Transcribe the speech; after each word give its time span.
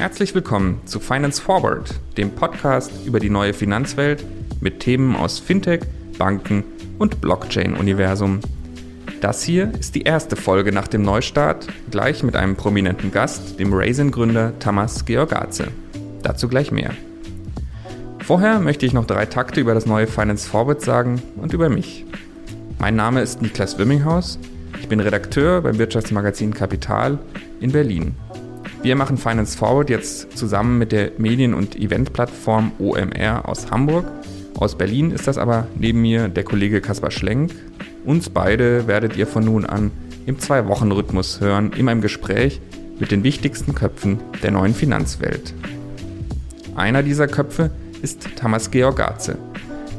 Herzlich 0.00 0.34
willkommen 0.34 0.80
zu 0.86 0.98
Finance 0.98 1.42
Forward, 1.42 2.00
dem 2.16 2.30
Podcast 2.30 2.90
über 3.04 3.20
die 3.20 3.28
neue 3.28 3.52
Finanzwelt 3.52 4.24
mit 4.58 4.80
Themen 4.80 5.14
aus 5.14 5.38
Fintech, 5.38 5.82
Banken 6.16 6.64
und 6.98 7.20
Blockchain-Universum. 7.20 8.40
Das 9.20 9.42
hier 9.42 9.70
ist 9.78 9.94
die 9.94 10.00
erste 10.00 10.36
Folge 10.36 10.72
nach 10.72 10.88
dem 10.88 11.02
Neustart, 11.02 11.66
gleich 11.90 12.22
mit 12.22 12.34
einem 12.34 12.56
prominenten 12.56 13.12
Gast, 13.12 13.60
dem 13.60 13.74
Raisin-Gründer 13.74 14.58
Tamas 14.58 15.04
Georgaze. 15.04 15.68
Dazu 16.22 16.48
gleich 16.48 16.72
mehr. 16.72 16.94
Vorher 18.20 18.58
möchte 18.58 18.86
ich 18.86 18.94
noch 18.94 19.04
drei 19.04 19.26
Takte 19.26 19.60
über 19.60 19.74
das 19.74 19.84
neue 19.84 20.06
Finance 20.06 20.48
Forward 20.48 20.80
sagen 20.80 21.20
und 21.36 21.52
über 21.52 21.68
mich. 21.68 22.06
Mein 22.78 22.96
Name 22.96 23.20
ist 23.20 23.42
Niklas 23.42 23.76
Wimminghaus. 23.76 24.38
Ich 24.80 24.88
bin 24.88 25.00
Redakteur 25.00 25.60
beim 25.60 25.76
Wirtschaftsmagazin 25.76 26.54
Kapital 26.54 27.18
in 27.60 27.72
Berlin. 27.72 28.14
Wir 28.82 28.96
machen 28.96 29.18
Finance 29.18 29.58
Forward 29.58 29.90
jetzt 29.90 30.38
zusammen 30.38 30.78
mit 30.78 30.90
der 30.90 31.12
Medien- 31.18 31.52
und 31.52 31.76
Eventplattform 31.76 32.72
OMR 32.78 33.46
aus 33.46 33.70
Hamburg. 33.70 34.06
Aus 34.58 34.78
Berlin 34.78 35.10
ist 35.10 35.28
das 35.28 35.36
aber 35.36 35.66
neben 35.74 36.00
mir 36.00 36.28
der 36.28 36.44
Kollege 36.44 36.80
Kaspar 36.80 37.10
Schlenk. 37.10 37.52
Uns 38.06 38.30
beide 38.30 38.86
werdet 38.86 39.18
ihr 39.18 39.26
von 39.26 39.44
nun 39.44 39.66
an 39.66 39.90
im 40.24 40.38
Zwei-Wochen-Rhythmus 40.38 41.42
hören, 41.42 41.74
in 41.76 41.84
meinem 41.84 42.00
Gespräch 42.00 42.62
mit 42.98 43.10
den 43.10 43.22
wichtigsten 43.22 43.74
Köpfen 43.74 44.18
der 44.42 44.50
neuen 44.50 44.74
Finanzwelt. 44.74 45.52
Einer 46.74 47.02
dieser 47.02 47.26
Köpfe 47.26 47.70
ist 48.00 48.28
Thomas 48.36 48.70
Georgaze. 48.70 49.36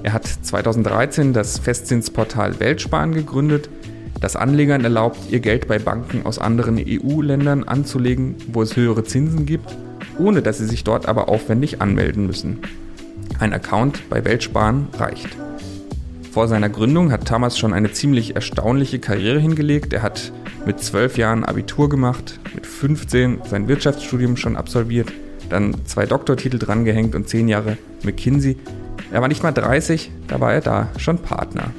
Er 0.01 0.13
hat 0.13 0.25
2013 0.25 1.33
das 1.33 1.59
Festzinsportal 1.59 2.59
Weltsparen 2.59 3.13
gegründet 3.13 3.69
das 4.21 4.35
Anlegern 4.35 4.83
erlaubt, 4.83 5.17
ihr 5.29 5.39
Geld 5.39 5.67
bei 5.67 5.79
Banken 5.79 6.25
aus 6.25 6.39
anderen 6.39 6.77
EU-Ländern 6.77 7.63
anzulegen, 7.63 8.35
wo 8.53 8.61
es 8.61 8.75
höhere 8.75 9.03
Zinsen 9.03 9.45
gibt, 9.45 9.75
ohne 10.17 10.41
dass 10.41 10.59
sie 10.59 10.67
sich 10.67 10.83
dort 10.83 11.07
aber 11.07 11.27
aufwendig 11.27 11.81
anmelden 11.81 12.27
müssen. 12.27 12.59
Ein 13.39 13.51
Account 13.51 14.09
bei 14.09 14.23
Weltsparen 14.23 14.87
reicht. 14.97 15.29
Vor 16.31 16.47
seiner 16.47 16.69
Gründung 16.69 17.11
hat 17.11 17.27
Thomas 17.27 17.57
schon 17.57 17.73
eine 17.73 17.91
ziemlich 17.91 18.35
erstaunliche 18.35 18.99
Karriere 18.99 19.39
hingelegt. 19.39 19.91
Er 19.91 20.03
hat 20.03 20.31
mit 20.65 20.79
zwölf 20.79 21.17
Jahren 21.17 21.43
Abitur 21.43 21.89
gemacht, 21.89 22.39
mit 22.53 22.67
15 22.67 23.39
sein 23.49 23.67
Wirtschaftsstudium 23.67 24.37
schon 24.37 24.55
absolviert, 24.55 25.11
dann 25.49 25.75
zwei 25.85 26.05
Doktortitel 26.05 26.59
drangehängt 26.59 27.15
und 27.15 27.27
zehn 27.27 27.47
Jahre 27.47 27.77
McKinsey. 28.03 28.57
Er 29.11 29.21
war 29.21 29.27
nicht 29.27 29.43
mal 29.43 29.51
30, 29.51 30.11
da 30.27 30.39
war 30.39 30.53
er 30.53 30.61
da 30.61 30.89
schon 30.97 31.17
Partner. 31.17 31.71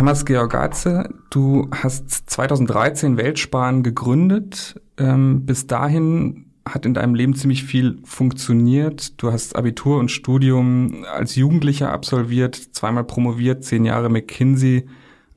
Tamas 0.00 0.24
Georgatze, 0.24 1.10
du 1.28 1.68
hast 1.72 2.30
2013 2.30 3.18
Weltsparen 3.18 3.82
gegründet. 3.82 4.80
Ähm, 4.96 5.44
bis 5.44 5.66
dahin 5.66 6.46
hat 6.66 6.86
in 6.86 6.94
deinem 6.94 7.14
Leben 7.14 7.34
ziemlich 7.34 7.64
viel 7.64 7.98
funktioniert. 8.04 9.22
Du 9.22 9.30
hast 9.30 9.56
Abitur 9.56 9.98
und 9.98 10.10
Studium 10.10 11.04
als 11.12 11.34
Jugendlicher 11.34 11.92
absolviert, 11.92 12.54
zweimal 12.54 13.04
promoviert, 13.04 13.62
zehn 13.62 13.84
Jahre 13.84 14.08
McKinsey 14.08 14.86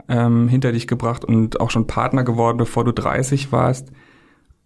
ähm, 0.08 0.47
hinter 0.47 0.72
dich 0.72 0.88
gebracht 0.88 1.25
und 1.25 1.59
auch 1.59 1.69
schon 1.69 1.86
Partner 1.86 2.23
geworden, 2.23 2.56
bevor 2.56 2.86
du 2.86 2.94
30 2.94 3.52
warst. 3.52 3.91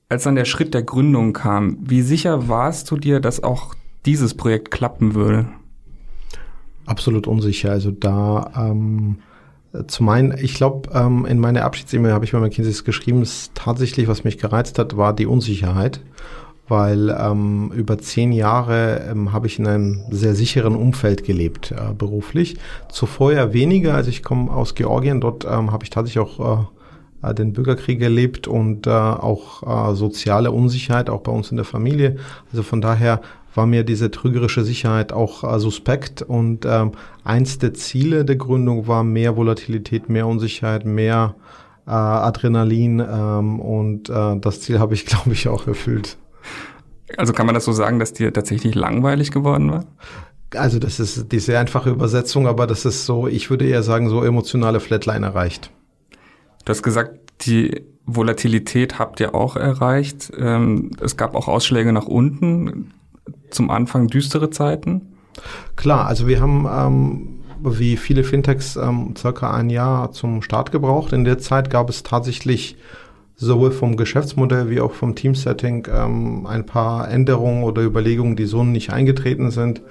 Als 0.09 0.25
dann 0.25 0.36
der 0.36 0.45
Schritt 0.45 0.75
der 0.75 0.84
Gründung 0.84 1.34
kam, 1.34 1.80
wie 1.81 2.03
sicher 2.03 2.48
warst 2.48 2.92
du 2.92 2.98
dir, 2.98 3.20
dass 3.20 3.42
auch 3.42 3.73
dieses 4.06 4.36
Projekt 4.36 4.70
klappen 4.70 5.16
würde? 5.16 5.48
Absolut 6.86 7.25
unsicher. 7.25 7.72
Also 7.72 7.90
da 7.90 8.52
ähm, 8.56 9.18
zum 9.88 10.10
einen, 10.10 10.38
ich 10.38 10.54
glaube, 10.54 10.90
ähm, 10.94 11.26
in 11.26 11.40
meiner 11.40 11.66
Abschieds-E-Mail 11.66 12.14
habe 12.14 12.26
ich 12.26 12.32
bei 12.32 12.40
McKinsey 12.40 12.84
geschrieben, 12.84 13.22
ist 13.22 13.54
tatsächlich, 13.54 14.08
was 14.08 14.24
mich 14.24 14.38
gereizt 14.38 14.80
hat, 14.80 14.98
war 14.98 15.14
die 15.14 15.26
Unsicherheit, 15.26 16.02
weil 16.68 17.09
ähm, 17.09 17.72
über 17.75 17.97
zehn 17.97 18.31
Jahre 18.31 19.08
ähm, 19.09 19.34
habe 19.34 19.47
ich 19.47 19.59
in 19.59 19.68
einem 19.68 20.03
sehr 20.09 20.36
sicheren 20.36 20.75
Umfeld 20.75 21.24
gelebt, 21.24 21.72
äh, 21.72 21.94
beruflich. 21.94 22.58
Zuvor 22.90 23.34
ja 23.34 23.53
weniger, 23.53 23.94
also 23.94 24.09
ich 24.09 24.24
komme 24.24 24.52
aus 24.52 24.74
Georgien, 24.75 25.22
dort 25.22 25.46
ähm, 25.46 25.72
habe 25.72 25.84
ich 25.84 25.90
tatsächlich 25.90 26.20
auch 26.20 26.68
äh, 27.24 27.34
den 27.34 27.53
Bürgerkrieg 27.53 28.02
erlebt 28.02 28.47
und 28.47 28.88
äh, 28.88 28.91
auch 28.91 29.91
äh, 29.91 29.96
soziale 29.96 30.52
Unsicherheit, 30.52 31.09
auch 31.09 31.22
bei 31.22 31.31
uns 31.31 31.52
in 31.52 31.58
der 31.58 31.66
Familie. 31.66 32.18
Also 32.52 32.64
von 32.64 32.81
daher 32.81 33.22
war 33.57 33.66
mir 33.66 33.84
diese 33.84 34.12
trügerische 34.12 34.63
Sicherheit 34.63 35.12
auch 35.12 35.44
äh, 35.44 35.59
suspekt. 35.59 36.22
Und 36.22 36.66
ähm, 36.66 36.91
eins 37.23 37.57
der 37.57 37.73
Ziele 37.73 38.23
der 38.23 38.38
Gründung 38.38 38.88
war 38.88 39.03
mehr 39.03 39.35
Volatilität, 39.35 40.07
mehr 40.07 40.28
Unsicherheit, 40.28 40.85
mehr 40.85 41.35
äh, 41.88 41.91
Adrenalin. 41.91 43.00
Ähm, 43.00 43.59
und 43.59 44.09
äh, 44.09 44.40
das 44.40 44.62
Ziel 44.62 44.79
habe 44.79 44.94
ich, 44.94 45.06
glaube 45.07 45.34
ich, 45.34 45.47
auch 45.50 45.67
erfüllt. 45.67 46.17
Also 47.17 47.34
kann 47.34 47.46
man 47.46 47.56
das 47.56 47.66
so 47.66 47.72
sagen, 47.72 48.00
dass 48.00 48.13
dir 48.13 48.31
tatsächlich 48.31 48.75
langweilig 48.75 49.31
geworden 49.31 49.72
war? 49.72 49.85
Also 50.56 50.79
das 50.79 51.00
ist 51.00 51.31
die 51.31 51.40
sehr 51.40 51.59
einfache 51.59 51.90
Übersetzung, 51.90 52.47
aber 52.47 52.67
das 52.67 52.85
ist 52.85 53.06
so, 53.06 53.28
ich 53.28 53.50
würde 53.50 53.67
eher 53.67 53.84
sagen, 53.84 54.07
so 54.09 54.23
emotionale 54.23 54.79
Flatline 54.79 55.25
erreicht. 55.25 55.72
Du 56.63 56.69
hast 56.69 56.84
gesagt, 56.84 57.19
die 57.41 57.81
Volatilität 58.06 59.00
habt 59.00 59.19
ihr 59.19 59.35
auch 59.35 59.56
erreicht. 59.56 60.31
Ähm, 60.38 60.91
es 61.01 61.17
gab 61.17 61.35
auch 61.35 61.47
Ausschläge 61.47 61.91
nach 61.91 62.07
unten 62.07 62.94
zum 63.50 63.69
Anfang 63.69 64.08
düstere 64.08 64.50
Zeiten? 64.50 65.13
Klar, 65.75 66.08
also 66.08 66.28
wir 66.28 66.41
haben 66.41 66.68
ähm, 66.69 67.38
wie 67.63 67.97
viele 67.97 68.24
Fintechs 68.24 68.75
ähm, 68.75 69.13
circa 69.18 69.52
ein 69.52 69.69
Jahr 69.69 70.12
zum 70.12 70.41
Start 70.41 70.72
gebraucht. 70.72 71.13
In 71.13 71.24
der 71.24 71.40
Zeit 71.40 71.69
gab 71.69 71.90
es 71.90 72.03
tatsächlich 72.03 72.78
sowohl 73.35 73.72
vom 73.72 73.97
Geschäftsmodell 73.97 74.69
wie 74.69 74.81
auch 74.81 74.94
vom 74.94 75.16
Teamsetting 75.16 75.88
ähm, 75.94 76.47
ein 76.47 76.66
paar 76.66 77.09
Änderungen 77.09 77.63
oder 77.63 77.84
Überlegungen, 77.84 78.35
die 78.35 78.46
so 78.46 78.63
nicht 78.63 78.91
eingetreten 78.91 79.52
sind. 79.52 79.81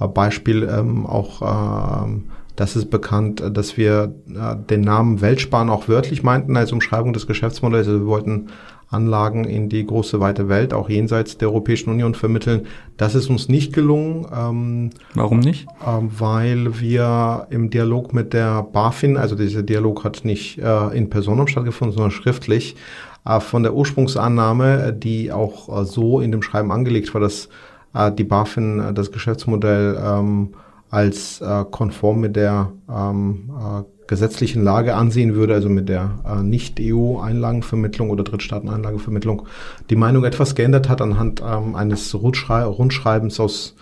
Äh, 0.00 0.08
Beispiel 0.08 0.68
ähm, 0.70 1.06
auch, 1.06 1.42
äh, 1.42 2.20
das 2.56 2.74
ist 2.74 2.90
bekannt, 2.90 3.42
dass 3.52 3.76
wir 3.76 4.14
äh, 4.28 4.56
den 4.56 4.80
Namen 4.80 5.20
Weltsparen 5.20 5.68
auch 5.68 5.88
wörtlich 5.88 6.22
meinten 6.22 6.56
als 6.56 6.72
Umschreibung 6.72 7.12
des 7.12 7.26
Geschäftsmodells. 7.26 7.86
Also 7.86 8.00
wir 8.00 8.06
wollten 8.06 8.48
Anlagen 8.88 9.44
in 9.44 9.68
die 9.68 9.84
große 9.84 10.20
weite 10.20 10.48
Welt, 10.48 10.72
auch 10.72 10.88
jenseits 10.88 11.38
der 11.38 11.48
Europäischen 11.48 11.90
Union 11.90 12.14
vermitteln. 12.14 12.66
Das 12.96 13.14
ist 13.14 13.28
uns 13.28 13.48
nicht 13.48 13.72
gelungen. 13.72 14.26
Ähm, 14.32 14.90
Warum 15.14 15.40
nicht? 15.40 15.66
Ähm, 15.86 16.10
weil 16.18 16.80
wir 16.80 17.46
im 17.50 17.70
Dialog 17.70 18.12
mit 18.12 18.32
der 18.32 18.62
BaFin, 18.62 19.16
also 19.16 19.34
dieser 19.34 19.62
Dialog 19.62 20.04
hat 20.04 20.24
nicht 20.24 20.58
äh, 20.58 20.96
in 20.96 21.10
Personen 21.10 21.48
stattgefunden, 21.48 21.96
sondern 21.96 22.12
schriftlich, 22.12 22.76
äh, 23.24 23.40
von 23.40 23.62
der 23.62 23.74
Ursprungsannahme, 23.74 24.92
die 24.92 25.32
auch 25.32 25.80
äh, 25.80 25.84
so 25.84 26.20
in 26.20 26.30
dem 26.30 26.42
Schreiben 26.42 26.70
angelegt 26.70 27.12
war, 27.12 27.20
dass 27.20 27.48
äh, 27.92 28.12
die 28.12 28.24
BaFin 28.24 28.80
äh, 28.80 28.94
das 28.94 29.10
Geschäftsmodell 29.10 30.00
ähm, 30.00 30.54
als 30.90 31.40
äh, 31.40 31.64
konform 31.70 32.20
mit 32.20 32.36
der 32.36 32.72
ähm, 32.88 33.50
äh, 33.50 33.95
gesetzlichen 34.06 34.62
Lage 34.62 34.94
ansehen 34.94 35.34
würde, 35.34 35.54
also 35.54 35.68
mit 35.68 35.88
der 35.88 36.18
äh, 36.26 36.42
Nicht-EU-Einlagenvermittlung 36.42 38.10
oder 38.10 38.24
Drittstaaten-Einlagenvermittlung, 38.24 39.46
die 39.90 39.96
Meinung 39.96 40.24
etwas 40.24 40.54
geändert 40.54 40.88
hat 40.88 41.00
anhand 41.00 41.42
ähm, 41.46 41.74
eines 41.74 42.14
Rundschrei 42.14 42.64
Rundschreibens 42.64 43.40
aus, 43.40 43.74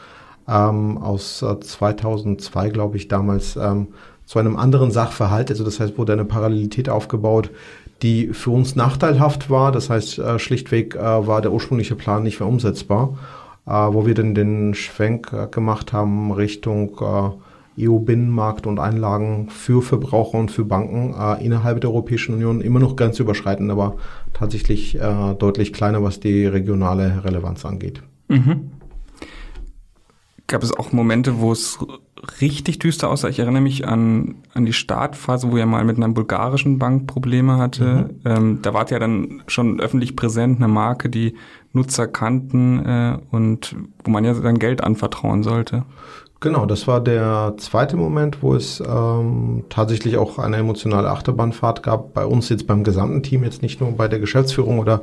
ähm, 0.49 0.99
aus 0.99 1.43
äh, 1.43 1.61
2002, 1.61 2.71
glaube 2.71 2.97
ich, 2.97 3.09
damals 3.09 3.57
ähm, 3.57 3.89
zu 4.27 4.39
einem 4.39 4.57
anderen 4.57 4.91
Sachverhalt. 4.91 5.51
Also 5.51 5.65
das 5.65 5.81
heißt, 5.81 5.99
wurde 5.99 6.15
eine 6.15 6.25
Parallelität 6.25 6.89
aufgebaut, 6.89 7.51
die 8.03 8.29
für 8.29 8.51
uns 8.51 8.77
nachteilhaft 8.77 9.51
war. 9.51 9.73
Das 9.73 9.91
heißt, 9.91 10.19
äh, 10.19 10.39
schlichtweg 10.39 10.95
äh, 10.95 11.01
war 11.01 11.43
der 11.43 11.53
ursprüngliche 11.53 11.95
Plan 11.95 12.23
nicht 12.23 12.41
mehr 12.41 12.49
umsetzbar, 12.49 13.19
äh, 13.67 13.71
wo 13.71 14.06
wir 14.06 14.15
dann 14.15 14.35
den 14.35 14.75
Schwenk 14.75 15.33
äh, 15.33 15.47
gemacht 15.49 15.93
haben 15.93 16.33
Richtung 16.33 16.99
EU-Binnenmarkt 17.79 18.67
und 18.67 18.79
Einlagen 18.79 19.49
für 19.50 19.82
Verbraucher 19.82 20.38
und 20.38 20.50
für 20.50 20.65
Banken 20.65 21.15
äh, 21.19 21.44
innerhalb 21.44 21.81
der 21.81 21.91
Europäischen 21.91 22.35
Union 22.35 22.61
immer 22.61 22.81
noch 22.81 22.97
ganz 22.97 23.19
überschreitend, 23.19 23.71
aber 23.71 23.97
tatsächlich 24.32 24.97
äh, 24.97 25.35
deutlich 25.35 25.73
kleiner, 25.73 26.03
was 26.03 26.21
die 26.21 26.47
regionale 26.47 27.25
Relevanz 27.25 27.65
angeht. 27.65 28.03
Mhm. 28.29 28.71
Gab 30.47 30.62
es 30.62 30.76
auch 30.76 30.93
Momente, 30.93 31.41
wo 31.41 31.53
es 31.53 31.79
richtig 32.41 32.79
düster 32.79 33.09
aussah? 33.09 33.29
Ich 33.29 33.38
erinnere 33.38 33.62
mich 33.62 33.88
an, 33.88 34.37
an 34.53 34.67
die 34.67 34.75
Startphase, 34.75 35.50
wo 35.50 35.56
ihr 35.56 35.67
mal 35.67 35.85
mit 35.85 35.97
einer 35.97 36.09
bulgarischen 36.11 36.79
Bank 36.79 37.06
Probleme 37.06 37.56
hatte. 37.56 38.11
Mhm. 38.25 38.31
Ähm, 38.31 38.59
da 38.62 38.75
wart 38.75 38.91
ja 38.91 38.99
dann 38.99 39.43
schon 39.47 39.81
öffentlich 39.81 40.17
präsent, 40.17 40.59
eine 40.59 40.69
Marke, 40.69 41.09
die 41.09 41.35
Nutzer 41.73 42.06
kannten 42.06 42.85
äh, 42.85 43.19
und 43.31 43.75
wo 44.05 44.11
man 44.11 44.25
ja 44.25 44.35
sein 44.35 44.59
Geld 44.59 44.85
anvertrauen 44.85 45.43
sollte. 45.43 45.85
Genau, 46.44 46.67
das 46.67 46.87
war 46.87 47.00
der 47.00 47.55
zweite 47.56 47.96
Moment, 47.96 48.43
wo 48.43 48.55
es 48.55 48.79
ähm, 48.87 49.64
tatsächlich 49.70 50.19
auch 50.19 50.38
eine 50.38 50.58
emotionale 50.58 51.08
Achterbahnfahrt 51.08 51.82
gab. 51.82 52.12
Bei 52.12 52.26
uns 52.26 52.50
jetzt 52.50 52.67
beim 52.67 52.85
gesamten 52.85 53.23
Team, 53.23 53.44
jetzt 53.44 53.62
nicht 53.62 53.81
nur 53.81 53.93
bei 53.93 54.08
der 54.08 54.19
Geschäftsführung 54.19 54.79
oder 54.79 55.00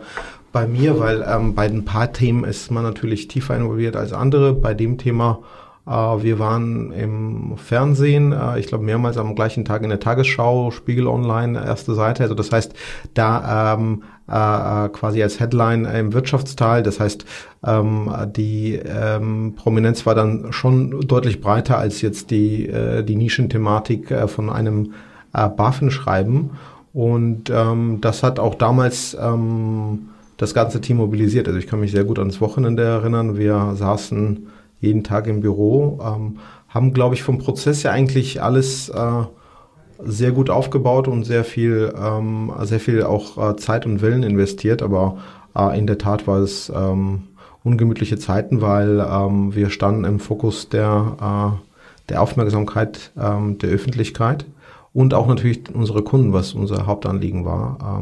bei 0.51 0.67
mir, 0.67 0.99
weil 0.99 1.25
ähm, 1.27 1.55
bei 1.55 1.65
ein 1.65 1.83
paar 1.83 2.13
Themen 2.13 2.43
ist 2.43 2.69
man 2.69 2.83
natürlich 2.83 3.27
tiefer 3.27 3.55
involviert 3.55 3.95
als 3.95 4.13
andere. 4.13 4.53
Bei 4.53 4.75
dem 4.75 4.99
Thema 4.99 5.39
wir 5.85 6.39
waren 6.39 6.91
im 6.91 7.57
Fernsehen, 7.57 8.33
äh, 8.33 8.59
ich 8.59 8.67
glaube 8.67 8.83
mehrmals 8.83 9.17
am 9.17 9.35
gleichen 9.35 9.65
Tag 9.65 9.81
in 9.83 9.89
der 9.89 9.99
Tagesschau, 9.99 10.71
Spiegel 10.71 11.07
Online, 11.07 11.57
erste 11.57 11.95
Seite. 11.95 12.23
Also 12.23 12.35
das 12.35 12.51
heißt, 12.51 12.73
da 13.13 13.73
ähm, 13.73 14.03
äh, 14.27 14.89
quasi 14.89 15.21
als 15.21 15.39
Headline 15.39 15.85
im 15.85 16.13
Wirtschaftsteil. 16.13 16.83
Das 16.83 16.99
heißt, 16.99 17.25
ähm, 17.65 18.13
die 18.35 18.75
ähm, 18.75 19.53
Prominenz 19.55 20.05
war 20.05 20.15
dann 20.15 20.53
schon 20.53 21.01
deutlich 21.01 21.41
breiter 21.41 21.77
als 21.77 22.01
jetzt 22.01 22.31
die, 22.31 22.67
äh, 22.67 23.03
die 23.03 23.15
Nischenthematik 23.15 24.09
äh, 24.11 24.27
von 24.27 24.49
einem 24.49 24.93
äh, 25.33 25.49
BaFin-Schreiben. 25.49 26.51
Und 26.93 27.49
ähm, 27.49 27.99
das 28.01 28.23
hat 28.23 28.39
auch 28.39 28.55
damals 28.55 29.17
ähm, 29.19 30.09
das 30.37 30.53
ganze 30.53 30.81
Team 30.81 30.97
mobilisiert. 30.97 31.47
Also 31.47 31.59
ich 31.59 31.67
kann 31.67 31.79
mich 31.79 31.91
sehr 31.91 32.03
gut 32.03 32.19
ans 32.19 32.41
Wochenende 32.41 32.83
erinnern. 32.83 33.37
Wir 33.37 33.73
saßen 33.75 34.47
jeden 34.81 35.03
Tag 35.03 35.27
im 35.27 35.39
Büro, 35.39 35.99
ähm, 36.03 36.39
haben, 36.67 36.93
glaube 36.93 37.15
ich, 37.15 37.23
vom 37.23 37.37
Prozess 37.37 37.83
ja 37.83 37.91
eigentlich 37.91 38.41
alles 38.41 38.89
äh, 38.89 39.23
sehr 40.03 40.31
gut 40.31 40.49
aufgebaut 40.49 41.07
und 41.07 41.23
sehr 41.23 41.43
viel, 41.43 41.93
ähm, 41.95 42.51
sehr 42.61 42.79
viel 42.79 43.03
auch 43.03 43.51
äh, 43.51 43.55
Zeit 43.55 43.85
und 43.85 44.01
Willen 44.01 44.23
investiert. 44.23 44.81
Aber 44.81 45.17
äh, 45.55 45.77
in 45.77 45.87
der 45.87 45.97
Tat 45.97 46.27
war 46.27 46.39
es 46.39 46.71
ähm, 46.75 47.23
ungemütliche 47.63 48.17
Zeiten, 48.17 48.61
weil 48.61 48.99
ähm, 48.99 49.53
wir 49.53 49.69
standen 49.69 50.03
im 50.03 50.19
Fokus 50.19 50.69
der, 50.69 51.17
äh, 51.21 52.09
der 52.09 52.21
Aufmerksamkeit 52.21 53.11
ähm, 53.19 53.59
der 53.59 53.69
Öffentlichkeit 53.69 54.45
und 54.93 55.13
auch 55.13 55.27
natürlich 55.27 55.63
unsere 55.73 56.01
Kunden, 56.03 56.33
was 56.33 56.53
unser 56.53 56.85
Hauptanliegen 56.85 57.45
war. 57.45 58.01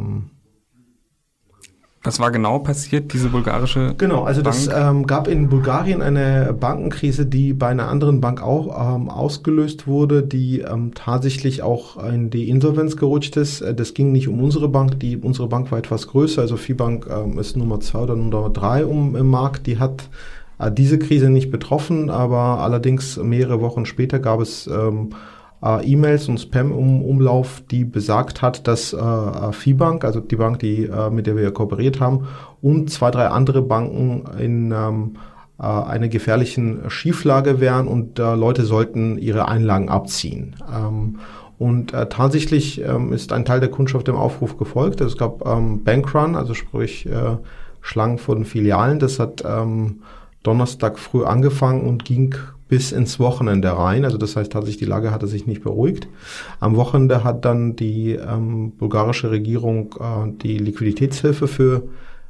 Was 2.02 2.18
war 2.18 2.32
genau 2.32 2.60
passiert, 2.60 3.12
diese 3.12 3.28
bulgarische 3.28 3.94
Genau, 3.98 4.24
also 4.24 4.42
Bank? 4.42 4.56
das 4.56 4.70
ähm, 4.74 5.06
gab 5.06 5.28
in 5.28 5.50
Bulgarien 5.50 6.02
eine 6.02 6.56
Bankenkrise, 6.58 7.26
die 7.26 7.52
bei 7.54 7.68
einer 7.68 7.90
anderen 7.90 8.22
Bank 8.22 8.42
auch 8.42 8.96
ähm, 8.96 9.10
ausgelöst 9.10 9.86
wurde, 9.86 10.24
die 10.24 10.62
ähm, 10.62 10.94
tatsächlich 10.96 11.62
auch 11.62 12.02
in 12.02 12.30
die 12.30 12.48
Insolvenz 12.48 12.96
gerutscht 12.96 13.36
ist. 13.36 13.60
Äh, 13.60 13.76
das 13.76 13.94
ging 13.94 14.14
nicht 14.14 14.30
um 14.30 14.42
unsere 14.42 14.70
Bank, 14.70 14.98
die 15.02 15.18
unsere 15.18 15.50
Bank 15.50 15.72
war 15.72 15.80
etwas 15.80 16.08
größer, 16.08 16.42
also 16.42 16.56
Fibank 16.56 17.06
ähm, 17.10 17.38
ist 17.38 17.58
Nummer 17.58 17.82
zwei 17.82 18.00
oder 18.00 18.16
Nummer 18.16 18.50
drei 18.50 18.86
um, 18.86 19.18
im 19.18 19.28
Markt, 19.28 19.68
die 19.68 19.78
hat 19.78 20.08
äh, 20.58 20.72
diese 20.72 21.00
Krise 21.00 21.30
nicht 21.30 21.52
betroffen, 21.52 22.10
aber 22.10 22.60
allerdings 22.60 23.18
mehrere 23.18 23.60
Wochen 23.60 23.86
später 23.86 24.20
gab 24.20 24.40
es 24.40 24.68
ähm, 24.68 25.10
äh, 25.64 25.86
E-Mails 25.86 26.28
und 26.30 26.40
Spam-Umlauf, 26.40 27.62
die 27.70 27.86
besagt 27.86 28.42
hat, 28.42 28.68
dass 28.68 28.94
äh, 28.94 28.98
äh 28.98 29.52
Fibank, 29.52 30.04
also 30.04 30.20
die 30.20 30.36
Bank, 30.36 30.60
die, 30.60 30.86
äh, 30.86 31.10
mit 31.10 31.28
der 31.28 31.36
wir 31.36 31.52
kooperiert 31.52 32.00
haben, 32.00 32.28
und 32.62 32.90
zwei, 32.90 33.12
drei 33.12 33.28
andere 33.28 33.62
Banken 33.62 34.24
in 34.40 34.72
ähm, 34.72 35.18
äh, 35.60 35.64
einer 35.64 36.08
gefährlichen 36.08 36.90
Schieflage 36.90 37.60
wären 37.60 37.88
und 37.88 38.20
äh, 38.20 38.36
Leute 38.36 38.64
sollten 38.64 39.18
ihre 39.18 39.48
Einlagen 39.48 39.90
abziehen. 39.90 40.56
Ähm, 40.74 41.20
und 41.58 41.94
äh, 41.94 42.08
tatsächlich 42.08 42.82
ähm, 42.82 43.12
ist 43.12 43.34
ein 43.34 43.44
Teil 43.44 43.60
der 43.60 43.70
Kundschaft 43.70 44.08
dem 44.08 44.16
Aufruf 44.16 44.58
gefolgt. 44.58 45.02
Es 45.02 45.18
gab 45.18 45.46
ähm, 45.46 45.84
Bankrun, 45.84 46.36
also 46.36 46.54
sprich 46.54 47.06
äh, 47.06 47.36
Schlangen 47.82 48.18
von 48.18 48.46
Filialen. 48.46 49.00
Das 49.00 49.20
hat 49.20 49.44
ähm, 49.46 50.02
Donnerstag 50.44 50.98
früh 50.98 51.26
angefangen 51.26 51.82
und 51.82 52.06
ging 52.06 52.36
bis 52.70 52.92
ins 52.94 53.20
Wochenende 53.20 53.76
rein. 53.76 54.06
Also 54.06 54.18
das 54.18 54.36
heißt 54.36 54.52
tatsächlich, 54.52 54.78
die 54.78 54.86
Lage 54.86 55.12
hatte 55.12 55.28
sich 55.28 55.46
nicht 55.48 55.64
beruhigt. 55.64 56.08
Am 56.62 56.76
Wochenende 56.78 57.24
hat 57.24 57.44
dann 57.44 57.76
die 57.76 58.14
ähm, 58.14 58.72
bulgarische 58.78 59.32
Regierung 59.32 59.96
äh, 60.00 60.32
die 60.42 60.58
Liquiditätshilfe 60.58 61.48
für 61.48 61.84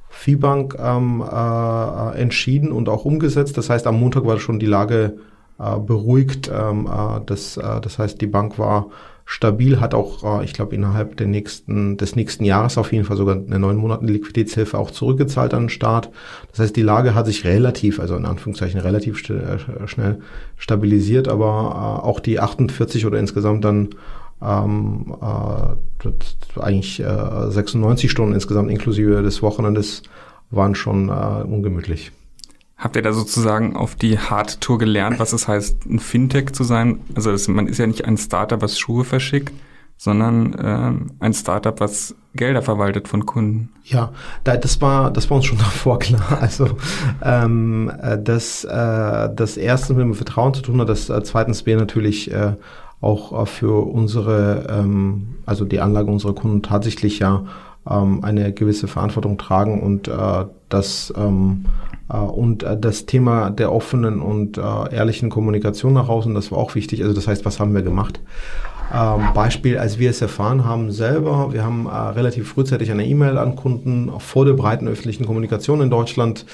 Fibank 0.10 0.76
ähm, 0.80 1.22
äh, 1.22 2.18
entschieden 2.18 2.72
und 2.72 2.90
auch 2.90 3.06
umgesetzt. 3.06 3.58
Das 3.58 3.70
heißt, 3.70 3.86
am 3.86 4.00
Montag 4.00 4.26
war 4.26 4.40
schon 4.40 4.60
die 4.60 4.66
Lage 4.66 5.18
äh, 5.60 5.78
beruhigt. 5.78 6.50
Ähm, 6.52 6.88
äh, 6.88 7.20
das, 7.26 7.58
äh, 7.58 7.82
das 7.82 8.00
heißt, 8.00 8.20
die 8.20 8.28
Bank 8.28 8.58
war 8.58 8.88
stabil, 9.30 9.80
hat 9.80 9.94
auch, 9.94 10.42
äh, 10.42 10.44
ich 10.44 10.54
glaube, 10.54 10.74
innerhalb 10.74 11.16
der 11.18 11.28
nächsten, 11.28 11.98
des 11.98 12.16
nächsten 12.16 12.46
Jahres 12.46 12.80
auf 12.80 12.92
jeden 12.92 13.06
Fall 13.06 13.16
sogar 13.16 13.36
eine 13.36 13.60
neun 13.60 13.78
Monaten 13.78 14.08
Liquiditätshilfe 14.08 14.76
auch 14.76 14.90
zurückgezahlt 14.90 15.54
an 15.54 15.64
den 15.64 15.70
Staat. 15.70 16.10
Das 16.50 16.60
heißt, 16.62 16.76
die 16.76 16.82
Lage 16.82 17.14
hat 17.14 17.28
sich 17.28 17.46
relativ, 17.46 18.00
also 18.00 18.16
in 18.16 18.26
Anführungszeichen 18.26 18.80
relativ 18.80 19.30
äh, 19.30 19.60
schnell 19.86 20.22
stabilisiert, 20.58 21.28
aber 21.28 22.02
äh, 22.04 22.08
auch 22.08 22.20
die 22.20 22.40
48 22.40 23.06
oder 23.06 23.20
insgesamt 23.20 23.64
dann 23.64 23.90
ähm, 24.42 25.14
äh, 25.22 26.60
eigentlich 26.60 27.00
äh, 27.00 27.52
96 27.52 28.10
Stunden 28.10 28.34
insgesamt 28.34 28.72
inklusive 28.72 29.22
des 29.22 29.44
Wochenendes 29.44 30.02
waren 30.50 30.74
schon 30.74 31.10
äh, 31.10 31.44
ungemütlich. 31.44 32.12
Habt 32.80 32.96
ihr 32.96 33.02
da 33.02 33.12
sozusagen 33.12 33.76
auf 33.76 33.96
die 33.96 34.18
Hard-Tour 34.18 34.78
gelernt, 34.78 35.20
was 35.20 35.34
es 35.34 35.50
heißt, 35.50 35.86
ein 35.86 36.00
Fintech 36.00 36.54
zu 36.54 36.64
sein? 36.64 37.02
Also 37.14 37.32
das, 37.32 37.50
man 37.50 37.68
ist 37.68 37.78
ja 37.78 37.86
nicht 37.86 38.06
ein 38.06 38.18
Startup, 38.18 38.62
was 38.62 38.80
Schuhe 38.80 39.04
verschickt, 39.04 39.54
sondern 39.98 40.54
äh, 40.54 40.94
ein 41.20 41.34
Startup, 41.34 41.78
was 41.82 42.16
Gelder 42.36 42.62
verwaltet 42.62 43.10
von 43.10 43.26
Kunden. 43.26 43.70
Ja, 43.84 44.14
da, 44.46 44.56
das 44.56 44.80
war 44.82 45.12
das 45.12 45.30
war 45.30 45.38
uns 45.38 45.46
schon 45.46 45.58
davor 45.58 46.00
klar. 46.00 46.38
Also 46.40 46.78
ähm, 47.22 47.92
äh, 48.02 48.18
das 48.22 48.64
äh, 48.64 49.30
das 49.36 49.58
erste 49.58 49.94
mit 49.94 50.04
dem 50.04 50.14
Vertrauen 50.14 50.54
zu 50.54 50.62
tun 50.62 50.80
hat, 50.80 50.88
das 50.88 51.10
äh, 51.10 51.22
zweitens 51.24 51.66
wir 51.66 51.76
natürlich 51.76 52.32
äh, 52.32 52.54
auch 53.02 53.42
äh, 53.42 53.46
für 53.46 53.86
unsere 53.88 54.68
ähm, 54.70 55.36
also 55.46 55.66
die 55.66 55.82
Anlage 55.82 56.12
unserer 56.12 56.34
Kunden 56.34 56.62
tatsächlich 56.62 57.20
ja 57.20 57.44
ähm, 57.90 58.24
eine 58.24 58.54
gewisse 58.54 58.88
Verantwortung 58.88 59.38
tragen 59.38 59.82
und 59.82 60.08
äh, 60.08 60.46
das 60.70 61.12
ähm, 61.18 61.66
äh, 61.66 61.89
und 62.18 62.64
äh, 62.64 62.78
das 62.78 63.06
Thema 63.06 63.52
der 63.52 63.72
offenen 63.72 64.22
und 64.22 64.58
äh, 64.58 64.62
ehrlichen 64.62 65.30
Kommunikation 65.30 65.94
nach 65.94 66.10
außen, 66.10 66.34
das 66.34 66.52
war 66.52 66.58
auch 66.58 66.76
wichtig. 66.76 67.02
Also 67.04 67.14
das 67.14 67.28
heißt, 67.28 67.46
was 67.46 67.60
haben 67.60 67.74
wir 67.74 67.84
gemacht? 67.84 68.20
Ähm, 68.92 69.22
Beispiel, 69.36 69.78
als 69.78 70.00
wir 70.00 70.10
es 70.10 70.20
erfahren 70.20 70.66
haben 70.66 70.92
selber, 70.92 71.54
wir 71.54 71.64
haben 71.64 71.86
äh, 71.86 71.90
relativ 71.92 72.50
frühzeitig 72.50 72.90
eine 72.90 73.06
E-Mail 73.06 73.38
an 73.38 73.56
Kunden 73.56 74.12
vor 74.18 74.46
der 74.46 74.54
breiten 74.54 74.88
öffentlichen 74.88 75.26
Kommunikation 75.28 75.82
in 75.82 75.92
Deutschland 75.92 76.46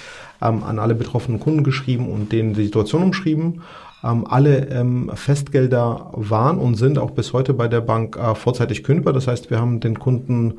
ähm, 0.42 0.64
an 0.64 0.78
alle 0.78 0.96
betroffenen 0.96 1.40
Kunden 1.40 1.64
geschrieben 1.64 2.12
und 2.12 2.34
denen 2.34 2.54
die 2.54 2.66
Situation 2.66 3.04
umschrieben. 3.04 3.62
Ähm, 4.04 4.28
alle 4.28 4.86
Festgelder 5.16 6.12
waren 6.12 6.58
und 6.58 6.76
sind 6.76 7.00
auch 7.00 7.12
bis 7.12 7.32
heute 7.32 7.54
bei 7.54 7.70
der 7.70 7.80
Bank 7.80 8.18
äh, 8.18 8.36
vorzeitig 8.36 8.84
kündbar. 8.84 9.14
Das 9.14 9.28
heißt, 9.28 9.50
wir 9.50 9.62
haben 9.62 9.80
den 9.80 9.98
Kunden 9.98 10.52
äh, 10.52 10.54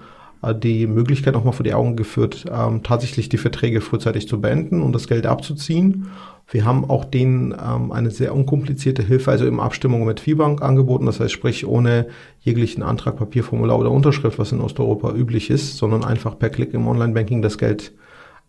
die 0.63 0.87
Möglichkeit 0.87 1.35
nochmal 1.35 1.53
vor 1.53 1.65
die 1.65 1.75
Augen 1.75 1.97
geführt, 1.97 2.45
ähm, 2.51 2.83
tatsächlich 2.83 3.29
die 3.29 3.39
Verträge 3.39 3.81
frühzeitig 3.81 4.29
zu 4.29 4.41
beenden 4.41 4.83
und 4.83 4.93
das 4.93 5.09
Geld 5.09 5.27
abzuziehen. 5.27 6.09
Wir 6.49 6.65
haben 6.65 6.89
auch 6.89 7.05
denen 7.05 7.53
ähm, 7.53 7.91
eine 7.91 8.11
sehr 8.11 8.35
unkomplizierte 8.35 9.03
Hilfe, 9.03 9.33
also 9.33 9.47
in 9.47 9.59
Abstimmung 9.59 10.07
mit 10.07 10.25
Vibank 10.27 10.63
angeboten, 10.63 11.07
das 11.07 11.19
heißt 11.19 11.33
sprich 11.33 11.67
ohne 11.67 12.07
jeglichen 12.41 12.83
Antrag, 12.83 13.17
Papierformular 13.17 13.79
oder 13.79 13.91
Unterschrift, 13.91 14.39
was 14.39 14.53
in 14.53 14.61
Osteuropa 14.61 15.13
üblich 15.13 15.51
ist, 15.51 15.77
sondern 15.77 16.05
einfach 16.05 16.39
per 16.39 16.51
Klick 16.51 16.73
im 16.75 16.87
Online-Banking 16.87 17.43
das 17.43 17.59
Geld 17.59 17.93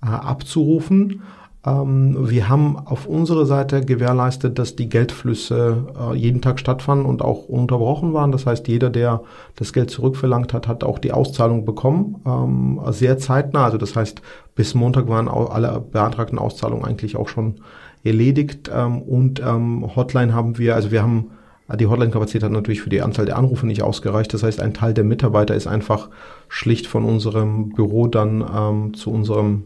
äh, 0.04 0.08
abzurufen. 0.08 1.22
Ähm, 1.68 2.30
wir 2.30 2.48
haben 2.48 2.78
auf 2.78 3.08
unserer 3.08 3.46
Seite 3.46 3.82
gewährleistet, 3.82 4.58
dass 4.58 4.76
die 4.76 4.90
Geldflüsse 4.90 5.86
äh, 6.00 6.16
jeden 6.16 6.42
Tag 6.42 6.60
stattfanden 6.60 7.06
und 7.06 7.22
auch 7.22 7.50
unterbrochen 7.50 8.14
waren. 8.14 8.32
Das 8.32 8.46
heißt, 8.46 8.68
jeder, 8.68 8.90
der 8.90 9.22
das 9.56 9.74
Geld 9.74 9.90
zurückverlangt 9.90 10.54
hat, 10.54 10.68
hat 10.68 10.84
auch 10.84 11.00
die 11.00 11.12
Auszahlung 11.12 11.66
bekommen, 11.66 12.22
ähm, 12.26 12.80
sehr 12.92 13.18
zeitnah. 13.18 13.66
Also 13.66 13.78
das 13.78 13.96
heißt, 13.96 14.22
bis 14.56 14.76
Montag 14.76 15.10
waren 15.10 15.28
alle 15.28 15.82
beantragten 15.92 16.40
Auszahlungen 16.40 16.86
eigentlich 16.86 17.18
auch 17.18 17.28
schon 17.28 17.56
erledigt. 18.04 18.72
Ähm, 18.74 19.02
und 19.02 19.42
Hotline 19.44 20.34
haben 20.34 20.58
wir, 20.58 20.76
also 20.76 20.92
wir 20.92 21.02
haben 21.02 21.32
die 21.76 21.86
Hotline-Kapazität 21.86 22.44
hat 22.44 22.52
natürlich 22.54 22.80
für 22.82 22.90
die 22.90 23.02
Anzahl 23.02 23.26
der 23.26 23.38
Anrufe 23.38 23.68
nicht 23.68 23.84
ausgereicht. 23.84 24.34
Das 24.34 24.42
heißt, 24.42 24.62
ein 24.62 24.74
Teil 24.74 24.94
der 24.94 25.04
Mitarbeiter 25.04 25.54
ist 25.54 25.68
einfach 25.68 26.08
schlicht 26.48 26.88
von 26.88 27.04
unserem 27.04 27.74
Büro 27.74 28.08
dann 28.08 28.94
zu 28.94 29.12
unserem 29.12 29.66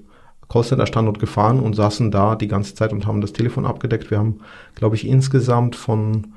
Callcenter-Standort 0.51 1.19
gefahren 1.19 1.59
und 1.59 1.75
saßen 1.75 2.11
da 2.11 2.35
die 2.35 2.47
ganze 2.47 2.75
Zeit 2.75 2.91
und 2.91 3.07
haben 3.07 3.21
das 3.21 3.33
Telefon 3.33 3.65
abgedeckt. 3.65 4.11
Wir 4.11 4.17
haben, 4.17 4.41
glaube 4.75 4.95
ich, 4.95 5.07
insgesamt 5.07 5.75
von, 5.75 6.33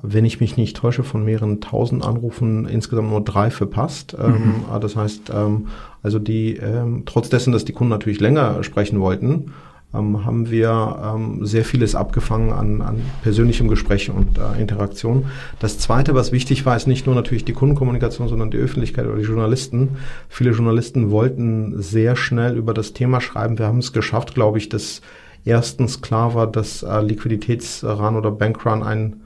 wenn 0.00 0.24
ich 0.24 0.40
mich 0.40 0.56
nicht 0.56 0.76
täusche, 0.76 1.02
von 1.02 1.24
mehreren 1.24 1.60
tausend 1.60 2.04
Anrufen 2.04 2.66
insgesamt 2.66 3.10
nur 3.10 3.22
drei 3.22 3.50
verpasst. 3.50 4.16
Ähm, 4.20 4.30
mhm. 4.30 4.54
Ähm, 4.72 4.80
das 4.80 4.94
heißt, 4.94 5.32
ähm, 5.34 5.66
also 6.02 6.18
die, 6.18 6.56
ähm, 6.56 7.02
trotz 7.06 7.28
dessen, 7.28 7.52
dass 7.52 7.64
die 7.64 7.72
Kunden 7.72 7.90
natürlich 7.90 8.20
länger 8.20 8.62
sprechen 8.62 9.00
wollten, 9.00 9.52
ähm, 9.96 10.24
haben 10.24 10.50
wir 10.50 11.14
ähm, 11.14 11.46
sehr 11.46 11.64
vieles 11.64 11.94
abgefangen 11.94 12.52
an, 12.52 12.82
an 12.82 13.00
persönlichem 13.22 13.68
Gespräch 13.68 14.10
und 14.10 14.38
äh, 14.38 14.60
Interaktion. 14.60 15.26
Das 15.58 15.78
Zweite, 15.78 16.14
was 16.14 16.32
wichtig 16.32 16.66
war, 16.66 16.76
ist 16.76 16.86
nicht 16.86 17.06
nur 17.06 17.14
natürlich 17.14 17.44
die 17.44 17.52
Kundenkommunikation, 17.52 18.28
sondern 18.28 18.50
die 18.50 18.58
Öffentlichkeit 18.58 19.06
oder 19.06 19.16
die 19.16 19.24
Journalisten. 19.24 19.96
Viele 20.28 20.50
Journalisten 20.50 21.10
wollten 21.10 21.80
sehr 21.80 22.16
schnell 22.16 22.56
über 22.56 22.74
das 22.74 22.92
Thema 22.92 23.20
schreiben. 23.20 23.58
Wir 23.58 23.66
haben 23.66 23.78
es 23.78 23.92
geschafft, 23.92 24.34
glaube 24.34 24.58
ich, 24.58 24.68
dass 24.68 25.00
erstens 25.44 26.02
klar 26.02 26.34
war, 26.34 26.46
dass 26.46 26.82
äh, 26.82 27.00
Liquiditätsrun 27.00 28.16
oder 28.16 28.30
Bankrun 28.30 28.82
ein 28.82 29.22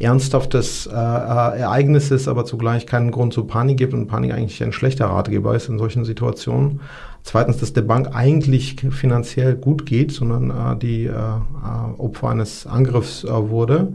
ernsthaftes 0.00 0.86
äh, 0.86 0.92
äh, 0.92 1.60
Ereignis 1.60 2.10
ist, 2.10 2.28
aber 2.28 2.44
zugleich 2.44 2.86
keinen 2.86 3.10
Grund 3.10 3.32
zur 3.32 3.46
Panik 3.48 3.78
gibt 3.78 3.94
und 3.94 4.06
Panik 4.06 4.32
eigentlich 4.32 4.62
ein 4.62 4.72
schlechter 4.72 5.06
Ratgeber 5.06 5.54
ist 5.54 5.68
in 5.68 5.78
solchen 5.78 6.04
Situationen. 6.04 6.80
Zweitens, 7.28 7.58
dass 7.58 7.74
der 7.74 7.82
Bank 7.82 8.14
eigentlich 8.14 8.76
finanziell 8.88 9.54
gut 9.54 9.84
geht, 9.84 10.12
sondern 10.12 10.48
äh, 10.48 10.78
die 10.78 11.04
äh, 11.04 11.10
äh 11.10 12.00
Opfer 12.00 12.30
eines 12.30 12.66
Angriffs 12.66 13.22
äh, 13.22 13.50
wurde. 13.50 13.92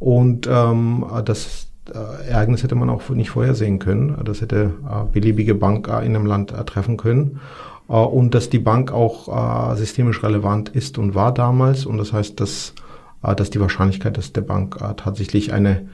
Und 0.00 0.48
ähm, 0.50 1.06
das 1.24 1.68
äh, 1.94 2.28
Ereignis 2.28 2.64
hätte 2.64 2.74
man 2.74 2.90
auch 2.90 3.08
nicht 3.10 3.30
vorhersehen 3.30 3.78
können. 3.78 4.20
Das 4.24 4.40
hätte 4.40 4.72
äh, 4.84 5.04
beliebige 5.12 5.54
Bank 5.54 5.86
in 5.86 6.16
einem 6.16 6.26
Land 6.26 6.52
treffen 6.66 6.96
können. 6.96 7.38
Und 7.86 8.34
dass 8.34 8.50
die 8.50 8.58
Bank 8.58 8.90
auch 8.90 9.76
systemisch 9.76 10.22
relevant 10.22 10.70
ist 10.70 10.98
und 10.98 11.14
war 11.14 11.34
damals. 11.34 11.84
Und 11.84 11.98
das 11.98 12.12
heißt, 12.12 12.40
dass, 12.40 12.74
dass 13.20 13.50
die 13.50 13.60
Wahrscheinlichkeit, 13.60 14.16
dass 14.16 14.32
der 14.32 14.40
Bank 14.40 14.78
tatsächlich 14.96 15.52
eine 15.52 15.88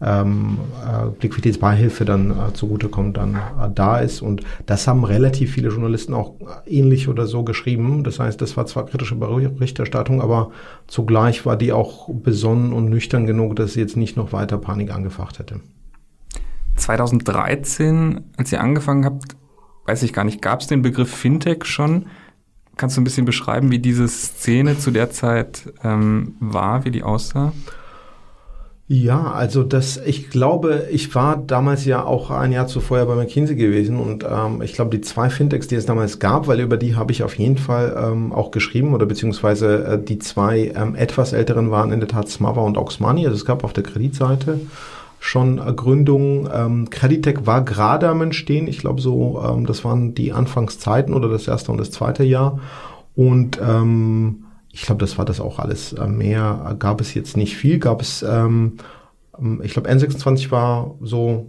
ähm, 0.00 0.58
äh, 0.86 1.22
Liquiditätsbeihilfe 1.22 2.04
dann 2.04 2.30
äh, 2.30 2.52
zugutekommt, 2.52 3.16
dann 3.16 3.34
äh, 3.34 3.68
da 3.74 3.98
ist. 3.98 4.22
Und 4.22 4.42
das 4.66 4.86
haben 4.86 5.04
relativ 5.04 5.52
viele 5.52 5.70
Journalisten 5.70 6.14
auch 6.14 6.34
ähnlich 6.66 7.08
oder 7.08 7.26
so 7.26 7.42
geschrieben. 7.42 8.04
Das 8.04 8.20
heißt, 8.20 8.40
das 8.40 8.56
war 8.56 8.66
zwar 8.66 8.86
kritische 8.86 9.16
Berichterstattung, 9.16 10.22
aber 10.22 10.50
zugleich 10.86 11.46
war 11.46 11.56
die 11.56 11.72
auch 11.72 12.08
besonnen 12.10 12.72
und 12.72 12.88
nüchtern 12.88 13.26
genug, 13.26 13.56
dass 13.56 13.72
sie 13.72 13.80
jetzt 13.80 13.96
nicht 13.96 14.16
noch 14.16 14.32
weiter 14.32 14.58
Panik 14.58 14.92
angefacht 14.92 15.40
hätte. 15.40 15.60
2013, 16.76 18.20
als 18.36 18.52
ihr 18.52 18.60
angefangen 18.60 19.04
habt, 19.04 19.36
weiß 19.86 20.04
ich 20.04 20.12
gar 20.12 20.24
nicht, 20.24 20.40
gab 20.40 20.60
es 20.60 20.68
den 20.68 20.82
Begriff 20.82 21.12
Fintech 21.12 21.64
schon? 21.64 22.06
Kannst 22.76 22.96
du 22.96 23.00
ein 23.00 23.04
bisschen 23.04 23.24
beschreiben, 23.24 23.72
wie 23.72 23.80
diese 23.80 24.06
Szene 24.06 24.78
zu 24.78 24.92
der 24.92 25.10
Zeit 25.10 25.72
ähm, 25.82 26.36
war, 26.38 26.84
wie 26.84 26.92
die 26.92 27.02
aussah? 27.02 27.52
Ja, 28.90 29.32
also 29.32 29.64
das, 29.64 29.98
ich 29.98 30.30
glaube, 30.30 30.86
ich 30.90 31.14
war 31.14 31.36
damals 31.36 31.84
ja 31.84 32.04
auch 32.04 32.30
ein 32.30 32.52
Jahr 32.52 32.68
zuvor 32.68 33.04
bei 33.04 33.16
McKinsey 33.16 33.54
gewesen 33.54 33.98
und 34.00 34.24
ähm, 34.24 34.62
ich 34.62 34.72
glaube, 34.72 34.96
die 34.96 35.02
zwei 35.02 35.28
Fintechs, 35.28 35.68
die 35.68 35.74
es 35.74 35.84
damals 35.84 36.20
gab, 36.20 36.46
weil 36.46 36.58
über 36.60 36.78
die 36.78 36.96
habe 36.96 37.12
ich 37.12 37.22
auf 37.22 37.34
jeden 37.34 37.58
Fall 37.58 37.94
ähm, 38.02 38.32
auch 38.32 38.50
geschrieben 38.50 38.94
oder 38.94 39.04
beziehungsweise 39.04 39.84
äh, 39.84 40.02
die 40.02 40.18
zwei 40.18 40.72
ähm, 40.74 40.94
etwas 40.94 41.34
älteren 41.34 41.70
waren 41.70 41.92
in 41.92 42.00
der 42.00 42.08
Tat 42.08 42.30
Smava 42.30 42.62
und 42.62 42.78
Oxmoney. 42.78 43.26
Also 43.26 43.36
es 43.36 43.44
gab 43.44 43.62
auf 43.62 43.74
der 43.74 43.84
Kreditseite 43.84 44.58
schon 45.20 45.58
äh, 45.58 45.70
Gründungen. 45.74 46.48
Ähm, 46.50 46.88
Creditec 46.88 47.46
war 47.46 47.62
gerade 47.64 48.08
am 48.08 48.22
Entstehen. 48.22 48.68
Ich 48.68 48.78
glaube 48.78 49.02
so, 49.02 49.44
ähm, 49.46 49.66
das 49.66 49.84
waren 49.84 50.14
die 50.14 50.32
Anfangszeiten 50.32 51.12
oder 51.12 51.28
das 51.28 51.46
erste 51.46 51.72
und 51.72 51.78
das 51.78 51.90
zweite 51.90 52.24
Jahr 52.24 52.58
und 53.14 53.60
ähm, 53.62 54.44
ich 54.78 54.84
glaube, 54.84 55.00
das 55.00 55.18
war 55.18 55.24
das 55.24 55.40
auch 55.40 55.58
alles. 55.58 55.92
Äh, 55.92 56.06
mehr 56.06 56.76
gab 56.78 57.00
es 57.00 57.12
jetzt 57.12 57.36
nicht 57.36 57.56
viel. 57.56 57.80
Gab 57.80 58.00
es, 58.00 58.22
ähm, 58.22 58.74
ähm 59.36 59.60
ich 59.64 59.72
glaube, 59.72 59.90
N26 59.90 60.52
war 60.52 60.94
so 61.00 61.46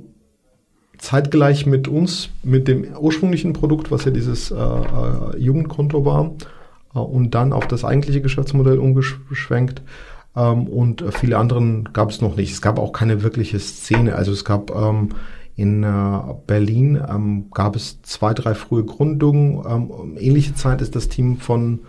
zeitgleich 0.97 1.67
mit 1.67 1.87
uns, 1.87 2.29
mit 2.41 2.67
dem 2.67 2.87
ursprünglichen 2.97 3.53
Produkt, 3.53 3.91
was 3.91 4.05
ja 4.05 4.11
dieses 4.11 4.49
äh, 4.49 4.55
äh, 4.55 5.37
Jugendkonto 5.37 6.05
war, 6.05 6.31
äh, 6.95 6.99
und 6.99 7.35
dann 7.35 7.53
auf 7.53 7.67
das 7.67 7.85
eigentliche 7.85 8.21
Geschäftsmodell 8.21 8.79
umgeschwenkt. 8.79 9.83
Ähm, 10.35 10.67
und 10.67 11.05
viele 11.11 11.37
anderen 11.37 11.89
gab 11.93 12.09
es 12.09 12.21
noch 12.21 12.35
nicht. 12.35 12.51
Es 12.51 12.63
gab 12.63 12.79
auch 12.79 12.93
keine 12.93 13.21
wirkliche 13.21 13.59
Szene. 13.59 14.15
Also 14.15 14.31
es 14.31 14.43
gab 14.43 14.71
ähm, 14.75 15.09
in 15.55 15.83
äh, 15.83 16.19
Berlin 16.47 16.99
ähm, 17.07 17.51
gab 17.51 17.75
es 17.75 18.01
zwei, 18.01 18.33
drei 18.33 18.55
frühe 18.55 18.83
Gründungen. 18.83 19.63
Ähm, 19.69 20.17
ähnliche 20.17 20.55
Zeit 20.55 20.81
ist 20.81 20.95
das 20.95 21.09
Team 21.09 21.37
von 21.37 21.81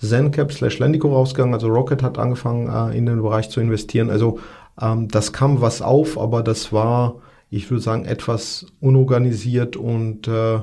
ZenCap 0.00 0.52
slash 0.52 0.78
Lendico 0.78 1.12
rausgegangen. 1.12 1.54
Also 1.54 1.68
Rocket 1.68 2.02
hat 2.02 2.18
angefangen, 2.18 2.68
äh, 2.68 2.96
in 2.96 3.06
den 3.06 3.22
Bereich 3.22 3.50
zu 3.50 3.60
investieren. 3.60 4.10
Also 4.10 4.38
ähm, 4.80 5.08
das 5.08 5.32
kam 5.32 5.60
was 5.60 5.82
auf, 5.82 6.18
aber 6.18 6.42
das 6.42 6.72
war, 6.72 7.16
ich 7.50 7.70
würde 7.70 7.82
sagen, 7.82 8.04
etwas 8.04 8.66
unorganisiert 8.80 9.76
und, 9.76 10.28
äh, 10.28 10.60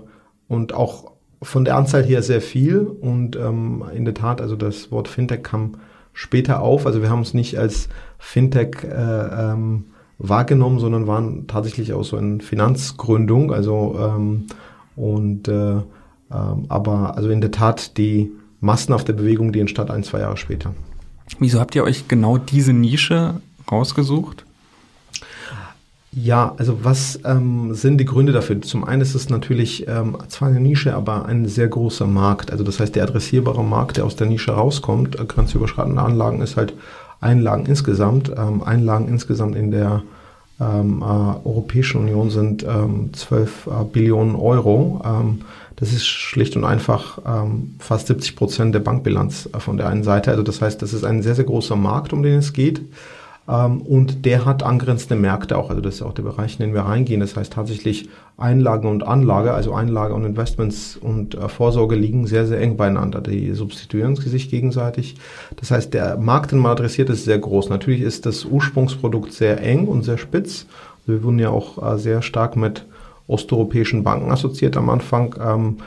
und 0.47 0.73
auch 0.73 1.11
von 1.41 1.65
der 1.65 1.75
Anzahl 1.75 2.03
her 2.03 2.21
sehr 2.21 2.41
viel. 2.41 2.79
Und 2.79 3.35
ähm, 3.35 3.83
in 3.93 4.05
der 4.05 4.13
Tat, 4.13 4.41
also 4.41 4.55
das 4.55 4.91
Wort 4.91 5.07
Fintech 5.07 5.43
kam 5.43 5.73
später 6.13 6.61
auf. 6.61 6.85
Also 6.85 7.01
wir 7.01 7.09
haben 7.09 7.21
es 7.21 7.33
nicht 7.33 7.57
als 7.57 7.89
Fintech 8.17 8.83
äh, 8.83 8.87
ähm, 8.87 9.85
wahrgenommen, 10.17 10.79
sondern 10.79 11.07
waren 11.07 11.45
tatsächlich 11.47 11.93
auch 11.93 12.05
so 12.05 12.17
in 12.17 12.39
Finanzgründung. 12.39 13.51
Also 13.51 13.97
ähm, 13.99 14.47
und 14.95 15.49
äh, 15.49 15.81
aber 16.29 17.15
also 17.15 17.29
in 17.29 17.39
der 17.39 17.51
Tat 17.51 17.97
die 17.97 18.31
massenhafte 18.65 19.13
Bewegung, 19.13 19.53
die 19.53 19.59
entstand 19.59 19.91
ein, 19.91 20.03
zwei 20.03 20.19
Jahre 20.19 20.37
später. 20.37 20.73
Wieso 21.39 21.59
habt 21.59 21.75
ihr 21.75 21.83
euch 21.83 22.07
genau 22.07 22.37
diese 22.37 22.73
Nische 22.73 23.35
rausgesucht? 23.71 24.45
Ja, 26.11 26.53
also 26.57 26.83
was 26.83 27.19
ähm, 27.25 27.73
sind 27.73 27.97
die 27.97 28.05
Gründe 28.05 28.31
dafür? 28.31 28.61
Zum 28.61 28.85
einen 28.85 29.01
ist 29.01 29.15
es 29.15 29.29
natürlich 29.29 29.85
ähm, 29.87 30.17
zwar 30.29 30.47
eine 30.47 30.61
Nische, 30.61 30.95
aber 30.95 31.25
ein 31.25 31.45
sehr 31.45 31.67
großer 31.67 32.07
Markt. 32.07 32.51
Also 32.51 32.63
das 32.63 32.79
heißt, 32.79 32.95
der 32.95 33.03
adressierbare 33.03 33.63
Markt, 33.65 33.97
der 33.97 34.05
aus 34.05 34.15
der 34.15 34.27
Nische 34.27 34.53
rauskommt, 34.53 35.19
äh, 35.19 35.25
grenzüberschreitende 35.25 36.01
Anlagen, 36.01 36.41
ist 36.41 36.55
halt 36.55 36.73
Einlagen 37.19 37.65
insgesamt. 37.65 38.31
Ähm, 38.35 38.63
Einlagen 38.63 39.09
insgesamt 39.09 39.57
in 39.57 39.71
der 39.71 40.03
ähm, 40.61 41.01
äh, 41.01 41.05
Europäischen 41.05 41.99
Union 41.99 42.29
sind 42.29 42.63
ähm, 42.63 43.09
12 43.13 43.67
äh, 43.67 43.83
Billionen 43.83 44.35
Euro. 44.35 45.01
Ähm, 45.03 45.41
das 45.75 45.91
ist 45.91 46.05
schlicht 46.05 46.55
und 46.55 46.63
einfach 46.63 47.19
ähm, 47.25 47.75
fast 47.79 48.07
70 48.07 48.35
Prozent 48.35 48.75
der 48.75 48.79
Bankbilanz 48.79 49.49
äh, 49.53 49.59
von 49.59 49.77
der 49.77 49.87
einen 49.87 50.03
Seite. 50.03 50.31
Also 50.31 50.43
das 50.43 50.61
heißt, 50.61 50.81
das 50.81 50.93
ist 50.93 51.03
ein 51.03 51.21
sehr, 51.21 51.35
sehr 51.35 51.45
großer 51.45 51.75
Markt, 51.75 52.13
um 52.13 52.23
den 52.23 52.37
es 52.37 52.53
geht. 52.53 52.81
Ähm, 53.47 53.81
und 53.81 54.25
der 54.25 54.45
hat 54.45 54.63
angrenzende 54.63 55.15
Märkte 55.15 55.57
auch. 55.57 55.69
Also 55.69 55.81
das 55.81 55.95
ist 55.95 56.01
auch 56.01 56.13
der 56.13 56.23
Bereich, 56.23 56.59
in 56.59 56.65
den 56.65 56.73
wir 56.73 56.81
reingehen. 56.81 57.19
Das 57.19 57.35
heißt 57.35 57.53
tatsächlich 57.53 58.09
Einlagen 58.37 58.87
und 58.87 59.03
Anlage, 59.03 59.53
also 59.53 59.73
Einlage 59.73 60.13
und 60.13 60.25
Investments 60.25 60.97
und 60.97 61.35
äh, 61.35 61.49
Vorsorge 61.49 61.95
liegen 61.95 62.25
sehr, 62.25 62.47
sehr 62.47 62.61
eng 62.61 62.77
beieinander. 62.77 63.21
Die 63.21 63.53
substituieren 63.53 64.15
sich 64.15 64.49
gegenseitig. 64.49 65.15
Das 65.57 65.71
heißt, 65.71 65.93
der 65.93 66.17
Markt, 66.17 66.51
den 66.51 66.59
man 66.59 66.71
adressiert, 66.71 67.09
ist 67.09 67.25
sehr 67.25 67.39
groß. 67.39 67.69
Natürlich 67.69 68.01
ist 68.01 68.25
das 68.25 68.45
Ursprungsprodukt 68.45 69.33
sehr 69.33 69.61
eng 69.61 69.87
und 69.87 70.03
sehr 70.03 70.17
spitz. 70.17 70.65
Wir 71.05 71.21
wurden 71.21 71.39
ja 71.39 71.49
auch 71.49 71.93
äh, 71.93 71.99
sehr 71.99 72.21
stark 72.21 72.55
mit 72.55 72.85
osteuropäischen 73.27 74.03
Banken 74.03 74.31
assoziiert 74.31 74.77
am 74.77 74.89
Anfang. 74.89 75.35
Ähm, 75.41 75.77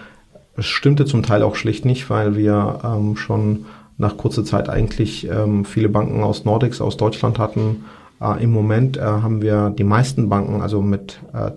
es 0.56 0.66
stimmte 0.66 1.04
zum 1.04 1.22
Teil 1.22 1.42
auch 1.42 1.54
schlicht 1.54 1.84
nicht, 1.84 2.10
weil 2.10 2.36
wir 2.36 2.80
ähm, 2.84 3.16
schon 3.16 3.66
nach 3.96 4.16
kurzer 4.16 4.44
Zeit 4.44 4.68
eigentlich 4.68 5.28
ähm, 5.28 5.64
viele 5.64 5.88
Banken 5.88 6.22
aus 6.22 6.44
Nordics, 6.44 6.80
aus 6.80 6.96
Deutschland 6.96 7.38
hatten. 7.38 7.84
Äh, 8.20 8.42
Im 8.42 8.52
Moment 8.52 8.96
äh, 8.96 9.02
haben 9.02 9.42
wir 9.42 9.70
die 9.70 9.84
meisten 9.84 10.28
Banken, 10.28 10.60
also 10.60 10.82
mit 10.82 11.20
äh, 11.32 11.48
äh 11.48 11.52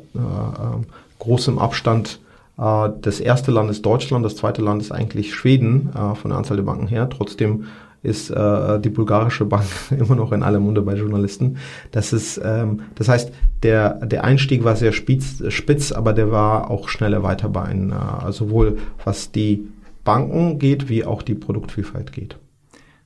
großem 1.20 1.60
Abstand, 1.60 2.20
äh, 2.58 2.90
das 3.02 3.20
erste 3.20 3.52
Land 3.52 3.70
ist 3.72 3.86
Deutschland, 3.86 4.26
das 4.26 4.36
zweite 4.36 4.62
Land 4.62 4.82
ist 4.82 4.92
eigentlich 4.92 5.34
Schweden 5.34 5.90
äh, 5.96 6.16
von 6.16 6.30
der 6.30 6.38
Anzahl 6.38 6.58
der 6.58 6.64
Banken 6.64 6.88
her. 6.88 7.10
Trotzdem 7.10 7.66
ist 8.03 8.31
äh, 8.31 8.79
die 8.79 8.89
bulgarische 8.89 9.46
Bank 9.46 9.67
immer 9.91 10.15
noch 10.15 10.31
in 10.31 10.43
aller 10.43 10.60
Munde 10.60 10.81
bei 10.81 10.96
Journalisten. 10.96 11.58
Das 11.91 12.13
ist, 12.13 12.41
ähm, 12.43 12.81
das 12.96 13.08
heißt, 13.08 13.31
der 13.63 14.05
der 14.05 14.24
Einstieg 14.24 14.63
war 14.63 14.75
sehr 14.75 14.91
spitz, 14.91 15.43
spitz 15.50 15.91
aber 15.91 16.13
der 16.13 16.31
war 16.31 16.72
auch 16.72 16.89
schnell 16.89 17.13
erweiterbar, 17.13 17.70
in, 17.70 17.91
äh, 17.91 18.31
sowohl 18.31 18.77
was 19.03 19.31
die 19.31 19.67
Banken 20.03 20.58
geht, 20.58 20.89
wie 20.89 21.05
auch 21.05 21.22
die 21.22 21.36
Produktvielfalt 21.36 22.12
geht. 22.12 22.38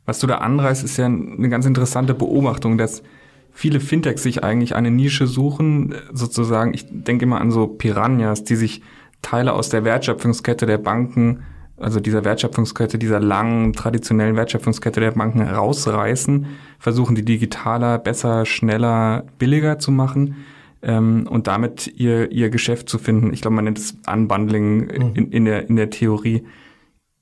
Was 0.05 0.19
du 0.19 0.27
da 0.27 0.37
anreißt, 0.37 0.83
ist 0.83 0.97
ja 0.97 1.05
eine 1.07 1.49
ganz 1.49 1.65
interessante 1.65 2.13
Beobachtung, 2.13 2.77
dass 2.77 3.03
viele 3.51 3.79
Fintechs 3.79 4.23
sich 4.23 4.43
eigentlich 4.43 4.75
eine 4.75 4.91
Nische 4.91 5.27
suchen, 5.27 5.95
sozusagen, 6.13 6.73
ich 6.73 6.85
denke 6.89 7.25
immer 7.25 7.41
an 7.41 7.51
so 7.51 7.67
Piranhas, 7.67 8.43
die 8.43 8.55
sich 8.55 8.81
Teile 9.21 9.53
aus 9.53 9.69
der 9.69 9.83
Wertschöpfungskette 9.83 10.65
der 10.65 10.77
Banken 10.77 11.43
also 11.77 12.00
dieser 12.00 12.24
Wertschöpfungskette, 12.24 12.98
dieser 12.98 13.20
langen, 13.20 13.74
traditionellen 13.74 14.36
Wertschöpfungskette 14.36 15.00
der 15.00 15.12
Banken 15.12 15.41
rausreißen, 15.41 16.46
versuchen 16.79 17.15
die 17.15 17.25
digitaler, 17.25 17.98
besser, 17.98 18.46
schneller, 18.46 19.25
billiger 19.38 19.77
zu 19.79 19.91
machen 19.91 20.46
ähm, 20.82 21.27
und 21.29 21.48
damit 21.48 21.88
ihr, 21.88 22.32
ihr 22.32 22.50
Geschäft 22.50 22.88
zu 22.88 22.98
finden. 22.98 23.34
Ich 23.34 23.41
glaube, 23.41 23.55
man 23.55 23.65
nennt 23.65 23.77
es 23.77 23.98
Unbundling 24.08 24.86
mhm. 24.86 25.15
in, 25.15 25.32
in, 25.32 25.46
der, 25.46 25.70
in 25.70 25.75
der 25.75 25.89
Theorie. 25.89 26.44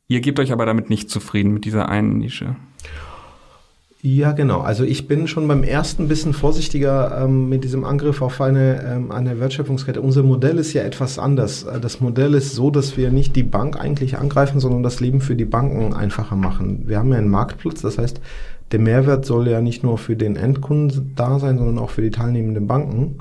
Ihr 0.08 0.22
gebt 0.22 0.40
euch 0.40 0.52
aber 0.52 0.66
damit 0.66 0.90
nicht 0.90 1.10
zufrieden 1.10 1.54
mit 1.54 1.66
dieser 1.66 1.90
einen 1.90 2.18
Nische. 2.18 2.56
Ja, 4.06 4.34
genau. 4.34 4.60
Also 4.60 4.84
ich 4.84 5.08
bin 5.08 5.30
schon 5.30 5.48
beim 5.48 5.64
ersten 5.64 6.10
bisschen 6.10 6.34
vorsichtiger 6.34 7.24
ähm, 7.24 7.48
mit 7.48 7.64
diesem 7.64 7.86
Angriff 7.86 8.22
auf 8.22 8.42
eine, 8.42 8.84
ähm, 8.84 9.12
eine 9.14 9.40
Wertschöpfungskette. 9.40 10.02
Unser 10.02 10.24
Modell 10.24 10.58
ist 10.58 10.74
ja 10.74 10.84
etwas 10.84 11.18
anders. 11.18 11.64
Äh, 11.64 11.80
das 11.80 12.02
Modell 12.02 12.34
ist 12.34 12.54
so, 12.54 12.70
dass 12.70 12.98
wir 12.98 13.12
nicht 13.12 13.34
die 13.38 13.44
Bank 13.44 13.80
eigentlich 13.80 14.18
angreifen, 14.18 14.60
sondern 14.60 14.84
das 14.84 15.00
Leben 15.00 15.22
für 15.22 15.38
die 15.38 15.46
Banken 15.46 15.94
einfacher 15.94 16.36
machen. 16.36 16.84
Wir 16.86 17.00
haben 17.00 17.14
ja 17.14 17.18
einen 17.18 17.30
Marktplatz, 17.30 17.82
das 17.82 17.98
heißt, 17.98 18.20
der 18.74 18.80
Mehrwert 18.80 19.26
soll 19.26 19.48
ja 19.48 19.62
nicht 19.62 19.84
nur 19.84 19.98
für 19.98 20.18
den 20.18 20.36
Endkunden 20.36 21.14
da 21.16 21.40
sein, 21.40 21.58
sondern 21.58 21.80
auch 21.80 21.92
für 21.92 22.02
die 22.02 22.12
teilnehmenden 22.12 22.68
Banken. 22.68 23.20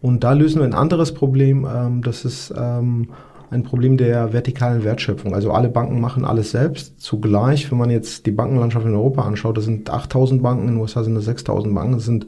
Und 0.00 0.24
da 0.24 0.32
lösen 0.32 0.60
wir 0.60 0.64
ein 0.64 0.72
anderes 0.72 1.12
Problem. 1.12 1.66
Ähm, 1.70 2.00
das 2.00 2.24
ist 2.24 2.54
ähm, 2.56 3.08
ein 3.52 3.64
Problem 3.64 3.98
der 3.98 4.32
vertikalen 4.32 4.82
Wertschöpfung. 4.82 5.34
Also 5.34 5.52
alle 5.52 5.68
Banken 5.68 6.00
machen 6.00 6.24
alles 6.24 6.52
selbst. 6.52 7.00
Zugleich, 7.00 7.70
wenn 7.70 7.78
man 7.78 7.90
jetzt 7.90 8.24
die 8.24 8.30
Bankenlandschaft 8.30 8.86
in 8.86 8.94
Europa 8.94 9.22
anschaut, 9.22 9.58
das 9.58 9.64
sind 9.64 9.90
8000 9.90 10.42
Banken, 10.42 10.68
in 10.68 10.74
den 10.74 10.80
USA 10.80 11.04
sind 11.04 11.16
es 11.16 11.26
6000 11.26 11.74
Banken, 11.74 11.92
das 11.92 12.04
sind 12.04 12.26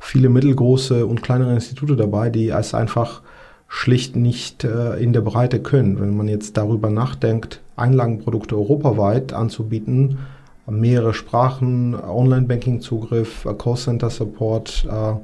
viele 0.00 0.28
mittelgroße 0.28 1.06
und 1.06 1.22
kleinere 1.22 1.54
Institute 1.54 1.94
dabei, 1.94 2.28
die 2.28 2.48
es 2.48 2.74
einfach 2.74 3.22
schlicht 3.68 4.16
nicht 4.16 4.64
äh, 4.64 4.96
in 4.96 5.12
der 5.12 5.20
Breite 5.20 5.60
können. 5.60 6.00
Wenn 6.00 6.16
man 6.16 6.28
jetzt 6.28 6.56
darüber 6.56 6.90
nachdenkt, 6.90 7.60
Einlagenprodukte 7.76 8.56
europaweit 8.56 9.32
anzubieten, 9.32 10.18
mehrere 10.66 11.14
Sprachen, 11.14 11.94
Online-Banking-Zugriff, 11.94 13.46
Call-Center-Support, 13.58 14.86
äh, 14.90 15.10
äh, 15.10 15.14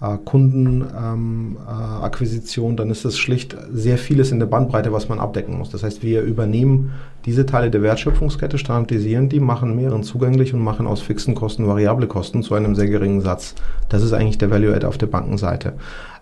Kundenakquisition, 0.00 2.70
ähm, 2.70 2.72
äh, 2.72 2.76
dann 2.76 2.90
ist 2.90 3.04
es 3.04 3.18
schlicht 3.18 3.54
sehr 3.70 3.98
vieles 3.98 4.32
in 4.32 4.38
der 4.38 4.46
Bandbreite, 4.46 4.94
was 4.94 5.10
man 5.10 5.20
abdecken 5.20 5.58
muss. 5.58 5.68
Das 5.68 5.82
heißt, 5.82 6.02
wir 6.02 6.22
übernehmen 6.22 6.92
diese 7.26 7.44
Teile 7.44 7.70
der 7.70 7.82
Wertschöpfungskette, 7.82 8.56
standardisieren 8.56 9.28
die, 9.28 9.40
machen 9.40 9.76
mehreren 9.76 10.02
zugänglich 10.02 10.54
und 10.54 10.60
machen 10.60 10.86
aus 10.86 11.02
fixen 11.02 11.34
Kosten 11.34 11.66
variable 11.66 12.06
Kosten 12.06 12.42
zu 12.42 12.54
einem 12.54 12.74
sehr 12.74 12.88
geringen 12.88 13.20
Satz. 13.20 13.54
Das 13.90 14.02
ist 14.02 14.14
eigentlich 14.14 14.38
der 14.38 14.50
Value-Add 14.50 14.86
auf 14.86 14.96
der 14.96 15.06
Bankenseite. 15.06 15.74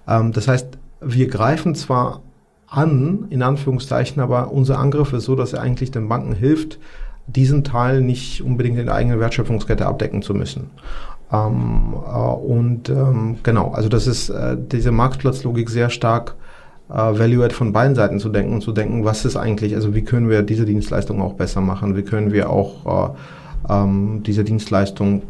Ähm, 0.08 0.32
das 0.32 0.49
heißt, 0.49 0.76
wir 1.00 1.28
greifen 1.28 1.76
zwar 1.76 2.23
an, 2.66 3.26
in 3.30 3.42
Anführungszeichen, 3.42 4.20
aber 4.20 4.50
unser 4.50 4.80
Angriff 4.80 5.12
ist 5.12 5.23
so, 5.25 5.37
dass 5.37 5.52
er 5.52 5.62
eigentlich 5.62 5.92
den 5.92 6.08
Banken 6.08 6.35
hilft, 6.35 6.80
diesen 7.28 7.62
Teil 7.62 8.00
nicht 8.00 8.42
unbedingt 8.42 8.78
in 8.78 8.87
der 8.87 8.97
eigenen 8.97 9.20
Wertschöpfungskette 9.20 9.87
abdecken 9.87 10.23
zu 10.23 10.35
müssen. 10.35 10.70
Ähm, 11.32 11.94
äh, 12.06 12.18
und 12.18 12.88
ähm, 12.88 13.37
genau, 13.42 13.73
also 13.73 13.88
das 13.88 14.06
ist 14.06 14.30
äh, 14.30 14.56
diese 14.56 14.90
Marktplatzlogik 14.90 15.68
sehr 15.68 15.90
stark 15.90 16.37
äh, 16.88 16.94
Value-Add 16.94 17.54
von 17.54 17.73
beiden 17.73 17.94
Seiten 17.94 18.18
zu 18.18 18.28
denken 18.30 18.54
und 18.54 18.61
zu 18.62 18.73
denken, 18.73 19.04
was 19.04 19.25
ist 19.25 19.37
eigentlich, 19.37 19.75
also 19.75 19.94
wie 19.94 20.02
können 20.02 20.28
wir 20.28 20.42
diese 20.42 20.64
Dienstleistung 20.64 21.20
auch 21.20 21.35
besser 21.35 21.61
machen, 21.61 21.97
wie 21.97 22.02
können 22.02 22.32
wir 22.32 22.50
auch 22.50 23.12
äh, 23.68 23.73
ähm, 23.73 24.23
diese 24.25 24.44
Dienstleistung 24.44 25.23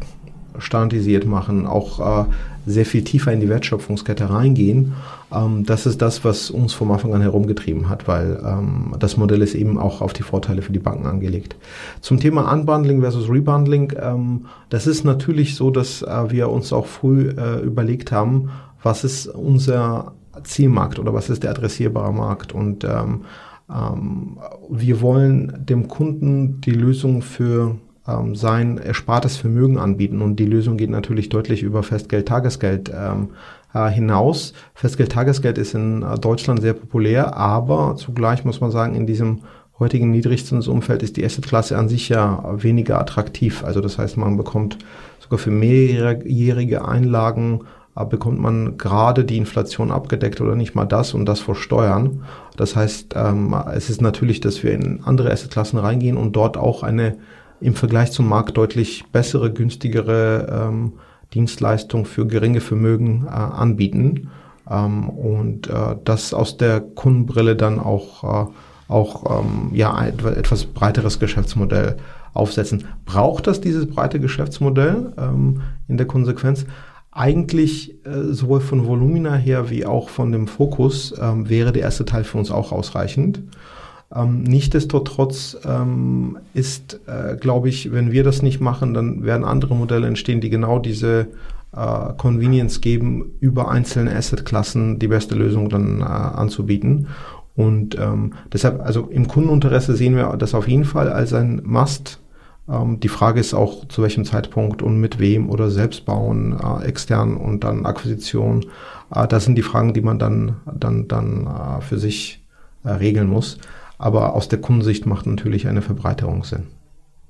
standardisiert 0.57 1.25
machen, 1.25 1.67
auch 1.67 2.23
äh, 2.23 2.25
sehr 2.65 2.85
viel 2.85 3.03
tiefer 3.03 3.31
in 3.31 3.39
die 3.39 3.49
Wertschöpfungskette 3.49 4.29
reingehen. 4.29 4.93
Ähm, 5.33 5.65
das 5.65 5.85
ist 5.85 6.01
das, 6.01 6.23
was 6.23 6.51
uns 6.51 6.73
vom 6.73 6.91
Anfang 6.91 7.13
an 7.13 7.21
herumgetrieben 7.21 7.89
hat, 7.89 8.07
weil 8.07 8.41
ähm, 8.45 8.95
das 8.99 9.17
Modell 9.17 9.41
ist 9.41 9.55
eben 9.55 9.77
auch 9.77 10.01
auf 10.01 10.13
die 10.13 10.23
Vorteile 10.23 10.61
für 10.61 10.71
die 10.71 10.79
Banken 10.79 11.05
angelegt. 11.05 11.55
Zum 12.01 12.19
Thema 12.19 12.51
Unbundling 12.51 13.01
versus 13.01 13.29
Rebundling, 13.29 13.93
ähm, 13.99 14.45
das 14.69 14.87
ist 14.87 15.03
natürlich 15.03 15.55
so, 15.55 15.71
dass 15.71 16.01
äh, 16.01 16.31
wir 16.31 16.49
uns 16.49 16.73
auch 16.73 16.85
früh 16.85 17.29
äh, 17.29 17.59
überlegt 17.61 18.11
haben, 18.11 18.49
was 18.81 19.03
ist 19.03 19.27
unser 19.27 20.13
Zielmarkt 20.43 20.99
oder 20.99 21.13
was 21.13 21.29
ist 21.29 21.43
der 21.43 21.51
adressierbare 21.51 22.13
Markt 22.13 22.53
und 22.53 22.83
ähm, 22.83 23.25
ähm, 23.69 24.37
wir 24.69 25.01
wollen 25.01 25.65
dem 25.65 25.87
Kunden 25.87 26.61
die 26.61 26.71
Lösung 26.71 27.21
für 27.21 27.75
ähm, 28.09 28.35
sein 28.35 28.77
erspartes 28.77 29.37
Vermögen 29.37 29.77
anbieten. 29.77 30.21
Und 30.21 30.37
die 30.37 30.45
Lösung 30.45 30.77
geht 30.77 30.89
natürlich 30.89 31.29
deutlich 31.29 31.63
über 31.63 31.83
Festgeld, 31.83 32.27
Tagesgeld 32.27 32.91
ähm, 32.93 33.29
äh, 33.73 33.89
hinaus. 33.89 34.53
Festgeld, 34.73 35.11
Tagesgeld 35.11 35.57
ist 35.57 35.75
in 35.75 36.03
äh, 36.03 36.17
Deutschland 36.17 36.61
sehr 36.61 36.73
populär, 36.73 37.35
aber 37.35 37.95
zugleich 37.97 38.45
muss 38.45 38.61
man 38.61 38.71
sagen, 38.71 38.95
in 38.95 39.05
diesem 39.05 39.41
heutigen 39.79 40.11
Niedrigzinsumfeld 40.11 41.03
ist 41.03 41.17
die 41.17 41.25
Assetklasse 41.25 41.77
an 41.77 41.87
sich 41.87 42.09
ja 42.09 42.43
weniger 42.57 42.99
attraktiv. 42.99 43.63
Also 43.63 43.79
das 43.79 43.97
heißt, 43.97 44.17
man 44.17 44.35
bekommt 44.37 44.77
sogar 45.19 45.39
für 45.39 45.51
mehrjährige 45.51 46.85
Einlagen 46.85 47.61
äh, 47.95 48.05
bekommt 48.05 48.39
man 48.39 48.77
gerade 48.77 49.23
die 49.25 49.37
Inflation 49.37 49.91
abgedeckt 49.91 50.41
oder 50.41 50.55
nicht 50.55 50.75
mal 50.75 50.85
das 50.85 51.13
und 51.13 51.25
das 51.25 51.39
vor 51.39 51.55
Steuern. 51.55 52.23
Das 52.57 52.75
heißt, 52.75 53.13
ähm, 53.15 53.55
es 53.73 53.89
ist 53.89 54.01
natürlich, 54.01 54.41
dass 54.41 54.63
wir 54.63 54.73
in 54.73 55.01
andere 55.03 55.31
Assetklassen 55.31 55.79
reingehen 55.79 56.17
und 56.17 56.35
dort 56.35 56.57
auch 56.57 56.83
eine 56.83 57.17
im 57.61 57.75
Vergleich 57.75 58.11
zum 58.11 58.27
Markt 58.27 58.57
deutlich 58.57 59.05
bessere, 59.11 59.51
günstigere 59.51 60.67
ähm, 60.69 60.93
Dienstleistung 61.33 62.05
für 62.05 62.25
geringe 62.25 62.61
Vermögen 62.61 63.25
äh, 63.27 63.29
anbieten 63.29 64.29
ähm, 64.69 65.09
und 65.09 65.69
äh, 65.69 65.95
das 66.03 66.33
aus 66.33 66.57
der 66.57 66.81
Kundenbrille 66.81 67.55
dann 67.55 67.79
auch, 67.79 68.47
äh, 68.47 68.51
auch 68.87 69.41
ähm, 69.41 69.71
ja, 69.73 69.93
ein 69.93 70.19
etwas 70.19 70.65
breiteres 70.65 71.19
Geschäftsmodell 71.19 71.97
aufsetzen. 72.33 72.85
Braucht 73.05 73.47
das 73.47 73.61
dieses 73.61 73.87
breite 73.87 74.19
Geschäftsmodell 74.19 75.13
ähm, 75.17 75.61
in 75.87 75.97
der 75.97 76.07
Konsequenz? 76.07 76.65
Eigentlich 77.11 78.05
äh, 78.05 78.31
sowohl 78.33 78.61
von 78.61 78.85
Volumina 78.85 79.35
her 79.35 79.69
wie 79.69 79.85
auch 79.85 80.09
von 80.09 80.31
dem 80.31 80.47
Fokus 80.47 81.13
ähm, 81.19 81.49
wäre 81.49 81.71
der 81.71 81.83
erste 81.83 82.05
Teil 82.05 82.23
für 82.23 82.37
uns 82.37 82.51
auch 82.51 82.71
ausreichend. 82.71 83.41
Ähm, 84.13 84.43
Nichtsdestotrotz 84.43 85.57
ähm, 85.65 86.37
ist, 86.53 86.99
äh, 87.05 87.35
glaube 87.35 87.69
ich, 87.69 87.91
wenn 87.91 88.11
wir 88.11 88.23
das 88.23 88.41
nicht 88.41 88.59
machen, 88.59 88.93
dann 88.93 89.23
werden 89.23 89.45
andere 89.45 89.75
Modelle 89.75 90.07
entstehen, 90.07 90.41
die 90.41 90.49
genau 90.49 90.79
diese 90.79 91.27
äh, 91.75 92.13
Convenience 92.17 92.81
geben, 92.81 93.33
über 93.39 93.69
einzelne 93.69 94.15
Assetklassen 94.15 94.99
die 94.99 95.07
beste 95.07 95.35
Lösung 95.35 95.69
dann 95.69 96.01
äh, 96.01 96.03
anzubieten. 96.03 97.07
Und 97.55 97.99
ähm, 97.99 98.33
deshalb, 98.51 98.81
also 98.81 99.07
im 99.11 99.27
Kundeninteresse 99.27 99.95
sehen 99.95 100.15
wir 100.15 100.35
das 100.37 100.55
auf 100.55 100.67
jeden 100.67 100.85
Fall 100.85 101.11
als 101.11 101.33
ein 101.33 101.61
Must. 101.63 102.19
Ähm, 102.69 102.99
die 102.99 103.09
Frage 103.09 103.39
ist 103.39 103.53
auch, 103.53 103.87
zu 103.89 104.01
welchem 104.01 104.25
Zeitpunkt 104.25 104.81
und 104.81 104.99
mit 104.99 105.19
wem 105.19 105.49
oder 105.49 105.69
selbst 105.69 106.05
bauen, 106.05 106.57
äh, 106.57 106.85
extern 106.85 107.35
und 107.37 107.63
dann 107.63 107.85
Akquisition. 107.85 108.65
Äh, 109.13 109.27
das 109.27 109.45
sind 109.45 109.55
die 109.55 109.61
Fragen, 109.61 109.93
die 109.93 110.01
man 110.01 110.17
dann, 110.17 110.55
dann, 110.73 111.07
dann 111.07 111.47
äh, 111.47 111.81
für 111.81 111.99
sich 111.99 112.43
äh, 112.83 112.91
regeln 112.91 113.27
muss. 113.27 113.57
Aber 113.99 114.33
aus 114.33 114.47
der 114.47 114.59
Kundensicht 114.59 115.05
macht 115.05 115.27
natürlich 115.27 115.67
eine 115.67 115.83
Verbreiterung 115.83 116.43
Sinn. 116.43 116.63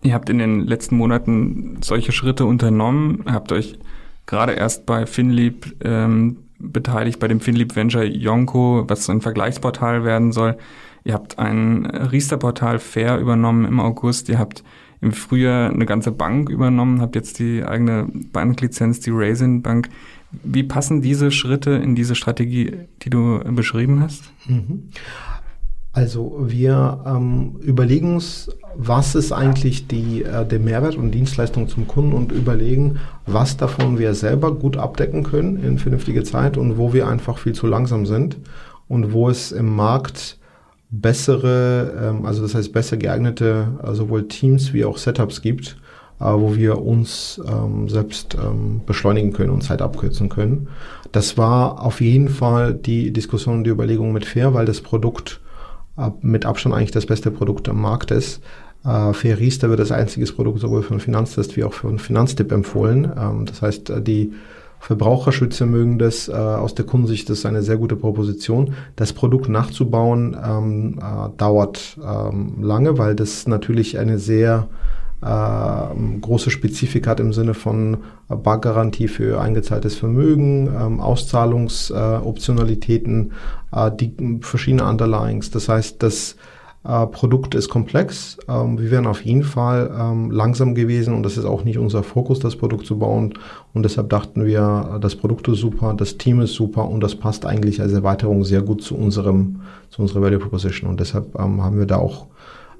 Ihr 0.01 0.13
habt 0.13 0.29
in 0.29 0.37
den 0.37 0.65
letzten 0.65 0.95
Monaten 0.95 1.79
solche 1.81 2.13
Schritte 2.13 2.45
unternommen, 2.45 3.25
habt 3.25 3.51
euch 3.51 3.77
gerade 4.25 4.53
erst 4.53 4.85
bei 4.85 5.05
Finlieb 5.05 5.75
ähm, 5.83 6.37
beteiligt, 6.59 7.19
bei 7.19 7.27
dem 7.27 7.41
Finlieb 7.41 7.75
Venture 7.75 8.03
Yonko, 8.03 8.85
was 8.87 9.09
ein 9.09 9.19
Vergleichsportal 9.19 10.05
werden 10.05 10.31
soll. 10.31 10.57
Ihr 11.03 11.13
habt 11.13 11.39
ein 11.39 11.85
Riester-Portal 11.85 12.79
Fair 12.79 13.17
übernommen 13.17 13.65
im 13.65 13.79
August. 13.79 14.29
Ihr 14.29 14.37
habt 14.37 14.63
im 15.01 15.11
Frühjahr 15.11 15.71
eine 15.71 15.85
ganze 15.85 16.11
Bank 16.11 16.49
übernommen, 16.49 17.01
habt 17.01 17.15
jetzt 17.15 17.39
die 17.39 17.63
eigene 17.63 18.07
Banklizenz, 18.31 18.99
die 18.99 19.11
Raisin 19.11 19.61
Bank. 19.61 19.89
Wie 20.43 20.63
passen 20.63 21.01
diese 21.01 21.31
Schritte 21.31 21.71
in 21.71 21.95
diese 21.95 22.15
Strategie, 22.15 22.73
die 23.01 23.09
du 23.09 23.39
beschrieben 23.45 24.01
hast? 24.01 24.31
Mhm. 24.47 24.89
Also 25.99 26.33
wir 26.39 27.03
ähm, 27.05 27.57
überlegen 27.59 28.13
uns, 28.13 28.49
was 28.73 29.15
ist 29.15 29.33
eigentlich 29.33 29.87
die, 29.87 30.23
äh, 30.23 30.45
der 30.45 30.59
Mehrwert 30.59 30.95
und 30.95 31.11
Dienstleistung 31.11 31.67
zum 31.67 31.89
Kunden 31.89 32.13
und 32.13 32.31
überlegen, 32.31 33.01
was 33.25 33.57
davon 33.57 33.99
wir 33.99 34.13
selber 34.13 34.55
gut 34.55 34.77
abdecken 34.77 35.23
können 35.23 35.61
in 35.61 35.77
vernünftiger 35.77 36.23
Zeit 36.23 36.55
und 36.55 36.77
wo 36.77 36.93
wir 36.93 37.09
einfach 37.09 37.37
viel 37.37 37.51
zu 37.51 37.67
langsam 37.67 38.05
sind 38.05 38.37
und 38.87 39.11
wo 39.11 39.29
es 39.29 39.51
im 39.51 39.75
Markt 39.75 40.37
bessere, 40.89 41.91
ähm, 42.01 42.25
also 42.25 42.43
das 42.43 42.55
heißt 42.55 42.71
besser 42.71 42.95
geeignete 42.95 43.67
äh, 43.83 43.93
sowohl 43.93 44.29
Teams 44.29 44.71
wie 44.71 44.85
auch 44.85 44.97
Setups 44.97 45.41
gibt, 45.41 45.75
äh, 46.21 46.23
wo 46.23 46.55
wir 46.55 46.81
uns 46.81 47.41
ähm, 47.45 47.89
selbst 47.89 48.37
ähm, 48.41 48.83
beschleunigen 48.85 49.33
können 49.33 49.51
und 49.51 49.63
Zeit 49.63 49.81
abkürzen 49.81 50.29
können. 50.29 50.69
Das 51.11 51.37
war 51.37 51.83
auf 51.83 51.99
jeden 51.99 52.29
Fall 52.29 52.73
die 52.73 53.11
Diskussion 53.11 53.57
und 53.57 53.63
die 53.65 53.71
Überlegung 53.71 54.13
mit 54.13 54.23
Fair, 54.23 54.53
weil 54.53 54.65
das 54.65 54.79
Produkt 54.79 55.41
mit 56.21 56.45
Abstand 56.45 56.75
eigentlich 56.75 56.91
das 56.91 57.05
beste 57.05 57.31
Produkt 57.31 57.69
am 57.69 57.81
Markt 57.81 58.11
ist. 58.11 58.41
Äh, 58.85 59.13
Fair 59.13 59.39
Riester 59.39 59.69
wird 59.69 59.79
als 59.79 59.91
einziges 59.91 60.33
Produkt 60.33 60.59
sowohl 60.59 60.83
von 60.83 60.99
Finanztest 60.99 61.57
wie 61.57 61.63
auch 61.63 61.73
von 61.73 61.99
Finanztipp 61.99 62.51
empfohlen. 62.51 63.11
Ähm, 63.17 63.45
das 63.45 63.61
heißt, 63.61 63.89
äh, 63.89 64.01
die 64.01 64.33
Verbraucherschützer 64.79 65.65
mögen 65.65 65.99
das. 65.99 66.29
Äh, 66.29 66.33
aus 66.33 66.73
der 66.73 66.85
Kundensicht 66.85 67.29
ist 67.29 67.45
eine 67.45 67.61
sehr 67.61 67.77
gute 67.77 67.97
Proposition. 67.97 68.73
Das 68.95 69.11
Produkt 69.11 69.49
nachzubauen 69.49 70.37
ähm, 70.41 70.99
äh, 70.99 71.29
dauert 71.37 71.97
ähm, 72.01 72.61
lange, 72.61 72.97
weil 72.97 73.15
das 73.15 73.45
natürlich 73.47 73.97
eine 73.99 74.19
sehr 74.19 74.67
große 75.21 76.49
Spezifik 76.49 77.07
hat 77.07 77.19
im 77.19 77.33
Sinne 77.33 77.53
von 77.53 77.97
Bargarantie 78.29 79.09
für 79.09 79.41
eingezahltes 79.41 79.95
Vermögen, 79.95 80.67
ähm, 80.67 81.01
Auszahlungsoptionalitäten, 81.01 83.33
äh, 83.73 83.91
die 83.91 84.39
verschiedene 84.41 84.85
Underlyings. 84.85 85.51
Das 85.51 85.67
heißt, 85.67 86.01
das 86.03 86.37
äh, 86.85 87.07
Produkt 87.07 87.55
ist 87.55 87.69
komplex. 87.69 88.37
Ähm, 88.47 88.79
wir 88.79 88.91
wären 88.91 89.07
auf 89.07 89.25
jeden 89.25 89.43
Fall 89.43 89.91
ähm, 89.99 90.31
langsam 90.31 90.75
gewesen 90.75 91.13
und 91.13 91.23
das 91.23 91.37
ist 91.37 91.45
auch 91.45 91.65
nicht 91.65 91.77
unser 91.77 92.03
Fokus, 92.03 92.39
das 92.39 92.55
Produkt 92.55 92.85
zu 92.85 92.97
bauen. 92.97 93.33
Und 93.73 93.83
deshalb 93.83 94.09
dachten 94.09 94.45
wir, 94.45 94.97
das 95.01 95.15
Produkt 95.15 95.47
ist 95.49 95.59
super, 95.59 95.93
das 95.95 96.17
Team 96.17 96.39
ist 96.39 96.53
super 96.53 96.87
und 96.87 97.01
das 97.01 97.15
passt 97.15 97.45
eigentlich 97.45 97.81
als 97.81 97.91
Erweiterung 97.91 98.45
sehr 98.45 98.61
gut 98.61 98.81
zu 98.81 98.95
unserem, 98.95 99.61
zu 99.89 100.01
unserer 100.01 100.21
Value 100.21 100.39
Proposition. 100.39 100.89
Und 100.89 100.99
deshalb 100.99 101.37
ähm, 101.37 101.63
haben 101.63 101.77
wir 101.77 101.85
da 101.85 101.97
auch 101.97 102.27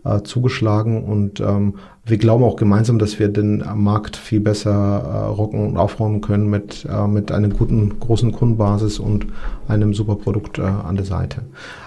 äh, 0.04 0.22
zugeschlagen 0.22 1.04
und 1.04 1.40
ähm, 1.40 1.76
wir 2.06 2.18
glauben 2.18 2.44
auch 2.44 2.56
gemeinsam, 2.56 2.98
dass 2.98 3.20
wir 3.20 3.28
den 3.28 3.64
Markt 3.76 4.18
viel 4.18 4.40
besser 4.40 4.72
äh, 4.72 5.26
rocken 5.28 5.68
und 5.68 5.78
aufräumen 5.78 6.22
können 6.22 6.50
mit, 6.50 6.88
äh, 6.90 7.08
mit 7.08 7.32
einer 7.32 7.50
guten, 7.50 8.00
großen 8.00 8.32
Kundenbasis 8.32 9.00
und 9.00 9.28
einem 9.68 9.94
super 9.94 10.16
Produkt 10.16 10.58
äh, 10.58 10.64
an 10.64 10.96
der 10.96 11.06
Seite. 11.06 11.44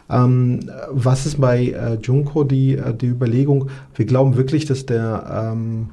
Ähm, 0.08 0.70
was 0.90 1.26
ist 1.26 1.40
bei 1.40 1.68
äh, 1.68 1.94
Junko 2.00 2.44
die, 2.44 2.76
äh, 2.76 2.94
die 2.94 3.06
Überlegung? 3.06 3.68
Wir 3.94 4.06
glauben 4.06 4.36
wirklich, 4.36 4.64
dass 4.64 4.86
der 4.86 5.52
ähm, 5.52 5.88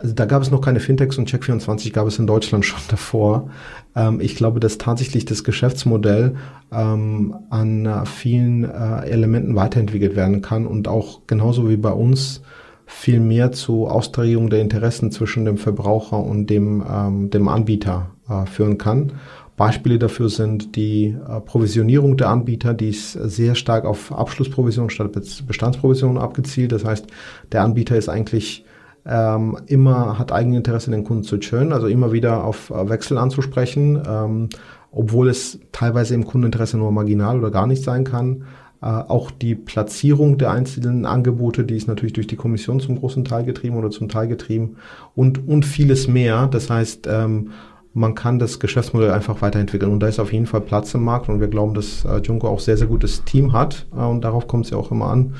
Also 0.00 0.14
da 0.14 0.24
gab 0.24 0.40
es 0.40 0.50
noch 0.50 0.62
keine 0.62 0.80
Fintechs 0.80 1.18
und 1.18 1.30
Check24 1.30 1.92
gab 1.92 2.06
es 2.06 2.18
in 2.18 2.26
Deutschland 2.26 2.64
schon 2.64 2.80
davor. 2.88 3.50
Ähm, 3.94 4.20
ich 4.20 4.34
glaube, 4.34 4.60
dass 4.60 4.78
tatsächlich 4.78 5.24
das 5.24 5.44
Geschäftsmodell 5.44 6.36
ähm, 6.72 7.36
an 7.50 7.86
äh, 7.86 8.06
vielen 8.06 8.64
äh, 8.64 9.06
Elementen 9.06 9.56
weiterentwickelt 9.56 10.16
werden 10.16 10.40
kann 10.40 10.66
und 10.66 10.88
auch 10.88 11.20
genauso 11.26 11.68
wie 11.68 11.76
bei 11.76 11.92
uns 11.92 12.42
viel 12.86 13.20
mehr 13.20 13.52
zu 13.52 13.86
Austarigung 13.86 14.50
der 14.50 14.60
Interessen 14.60 15.12
zwischen 15.12 15.44
dem 15.44 15.58
Verbraucher 15.58 16.18
und 16.18 16.48
dem, 16.50 16.82
ähm, 16.90 17.30
dem 17.30 17.48
Anbieter 17.48 18.10
äh, 18.28 18.46
führen 18.46 18.78
kann. 18.78 19.12
Beispiele 19.56 19.98
dafür 19.98 20.30
sind 20.30 20.74
die 20.74 21.14
äh, 21.28 21.40
Provisionierung 21.40 22.16
der 22.16 22.30
Anbieter, 22.30 22.72
die 22.72 22.88
ist 22.88 23.12
sehr 23.12 23.54
stark 23.54 23.84
auf 23.84 24.10
Abschlussprovision 24.10 24.88
statt 24.88 25.12
Bestandsprovision 25.46 26.16
abgezielt. 26.16 26.72
Das 26.72 26.84
heißt, 26.84 27.06
der 27.52 27.62
Anbieter 27.62 27.96
ist 27.96 28.08
eigentlich 28.08 28.64
ähm, 29.06 29.56
immer 29.66 30.18
hat 30.18 30.32
Eigeninteresse, 30.32 30.90
den 30.90 31.04
Kunden 31.04 31.24
zu 31.24 31.38
churnen, 31.38 31.72
also 31.72 31.86
immer 31.86 32.12
wieder 32.12 32.44
auf 32.44 32.70
äh, 32.70 32.88
Wechsel 32.88 33.18
anzusprechen, 33.18 34.02
ähm, 34.06 34.48
obwohl 34.92 35.28
es 35.28 35.60
teilweise 35.72 36.14
im 36.14 36.26
Kundeninteresse 36.26 36.76
nur 36.76 36.92
marginal 36.92 37.38
oder 37.38 37.50
gar 37.50 37.66
nicht 37.66 37.82
sein 37.82 38.04
kann. 38.04 38.44
Äh, 38.82 38.86
auch 38.86 39.30
die 39.30 39.54
Platzierung 39.54 40.38
der 40.38 40.50
einzelnen 40.50 41.04
Angebote, 41.04 41.64
die 41.64 41.76
ist 41.76 41.88
natürlich 41.88 42.14
durch 42.14 42.26
die 42.26 42.36
Kommission 42.36 42.80
zum 42.80 42.98
großen 42.98 43.24
Teil 43.24 43.44
getrieben 43.44 43.76
oder 43.76 43.90
zum 43.90 44.08
Teil 44.08 44.28
getrieben 44.28 44.76
und, 45.14 45.46
und 45.46 45.64
vieles 45.64 46.08
mehr. 46.08 46.48
Das 46.50 46.70
heißt, 46.70 47.06
ähm, 47.10 47.50
man 47.92 48.14
kann 48.14 48.38
das 48.38 48.60
Geschäftsmodell 48.60 49.10
einfach 49.10 49.42
weiterentwickeln. 49.42 49.92
Und 49.92 50.00
da 50.00 50.06
ist 50.06 50.20
auf 50.20 50.32
jeden 50.32 50.46
Fall 50.46 50.60
Platz 50.60 50.94
im 50.94 51.02
Markt. 51.02 51.28
Und 51.28 51.40
wir 51.40 51.48
glauben, 51.48 51.74
dass 51.74 52.04
äh, 52.04 52.18
Junko 52.18 52.48
auch 52.48 52.60
sehr, 52.60 52.76
sehr 52.76 52.86
gutes 52.86 53.24
Team 53.24 53.52
hat. 53.52 53.86
Äh, 53.92 54.02
und 54.02 54.22
darauf 54.22 54.46
kommt 54.46 54.66
es 54.66 54.70
ja 54.70 54.78
auch 54.78 54.90
immer 54.90 55.06
an. 55.06 55.34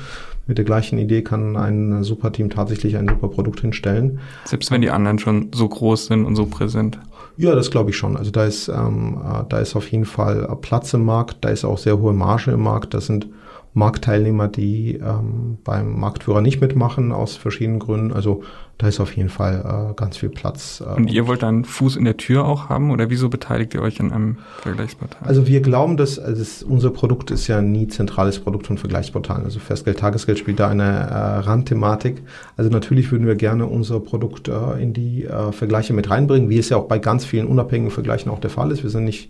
Mit 0.47 0.57
der 0.57 0.65
gleichen 0.65 0.97
Idee 0.97 1.21
kann 1.21 1.55
ein 1.55 2.03
super 2.03 2.31
Team 2.31 2.49
tatsächlich 2.49 2.97
ein 2.97 3.07
super 3.07 3.29
Produkt 3.29 3.61
hinstellen. 3.61 4.19
Selbst 4.45 4.71
wenn 4.71 4.81
die 4.81 4.89
anderen 4.89 5.19
schon 5.19 5.51
so 5.53 5.67
groß 5.67 6.07
sind 6.07 6.25
und 6.25 6.35
so 6.35 6.45
präsent. 6.45 6.99
Ja, 7.37 7.55
das 7.55 7.71
glaube 7.71 7.91
ich 7.91 7.97
schon. 7.97 8.17
Also 8.17 8.31
da 8.31 8.45
ist, 8.45 8.67
ähm, 8.67 9.21
äh, 9.23 9.43
da 9.47 9.59
ist 9.59 9.75
auf 9.75 9.89
jeden 9.91 10.05
Fall 10.05 10.47
Platz 10.61 10.93
im 10.93 11.05
Markt, 11.05 11.37
da 11.41 11.49
ist 11.49 11.63
auch 11.63 11.77
sehr 11.77 11.99
hohe 11.99 12.13
Marge 12.13 12.51
im 12.51 12.61
Markt. 12.61 12.93
Das 12.93 13.05
sind 13.05 13.27
Marktteilnehmer, 13.73 14.49
die 14.49 14.95
ähm, 14.95 15.57
beim 15.63 15.97
Marktführer 15.97 16.41
nicht 16.41 16.59
mitmachen 16.59 17.13
aus 17.13 17.37
verschiedenen 17.37 17.79
Gründen. 17.79 18.11
Also 18.11 18.43
da 18.77 18.87
ist 18.87 18.99
auf 18.99 19.15
jeden 19.15 19.29
Fall 19.29 19.91
äh, 19.91 19.93
ganz 19.93 20.17
viel 20.17 20.29
Platz. 20.29 20.83
Äh, 20.85 20.95
und 20.97 21.09
ihr 21.09 21.25
wollt 21.27 21.41
dann 21.41 21.63
Fuß 21.63 21.95
in 21.95 22.03
der 22.03 22.17
Tür 22.17 22.45
auch 22.45 22.67
haben 22.67 22.91
oder 22.91 23.09
wieso 23.09 23.29
beteiligt 23.29 23.73
ihr 23.73 23.81
euch 23.81 24.01
an 24.01 24.11
einem 24.11 24.37
Vergleichsportal? 24.61 25.25
Also 25.25 25.47
wir 25.47 25.61
glauben, 25.61 25.95
dass 25.95 26.19
also 26.19 26.65
unser 26.65 26.89
Produkt 26.89 27.31
ist 27.31 27.47
ja 27.47 27.61
nie 27.61 27.87
zentrales 27.87 28.39
Produkt 28.39 28.67
von 28.67 28.77
Vergleichsportalen. 28.77 29.45
Also 29.45 29.59
Festgeld, 29.59 29.99
Tagesgeld 29.99 30.39
spielt 30.39 30.59
da 30.59 30.67
eine 30.67 30.83
äh, 30.83 31.15
Randthematik. 31.39 32.23
Also 32.57 32.69
natürlich 32.69 33.11
würden 33.11 33.25
wir 33.25 33.35
gerne 33.35 33.67
unser 33.67 34.01
Produkt 34.01 34.49
äh, 34.49 34.81
in 34.81 34.91
die 34.93 35.23
äh, 35.23 35.53
Vergleiche 35.53 35.93
mit 35.93 36.09
reinbringen, 36.09 36.49
wie 36.49 36.57
es 36.57 36.67
ja 36.67 36.77
auch 36.77 36.87
bei 36.87 36.99
ganz 36.99 37.23
vielen 37.23 37.47
unabhängigen 37.47 37.91
Vergleichen 37.91 38.31
auch 38.31 38.39
der 38.39 38.49
Fall 38.49 38.71
ist. 38.71 38.83
Wir 38.83 38.89
sind 38.89 39.05
nicht 39.05 39.29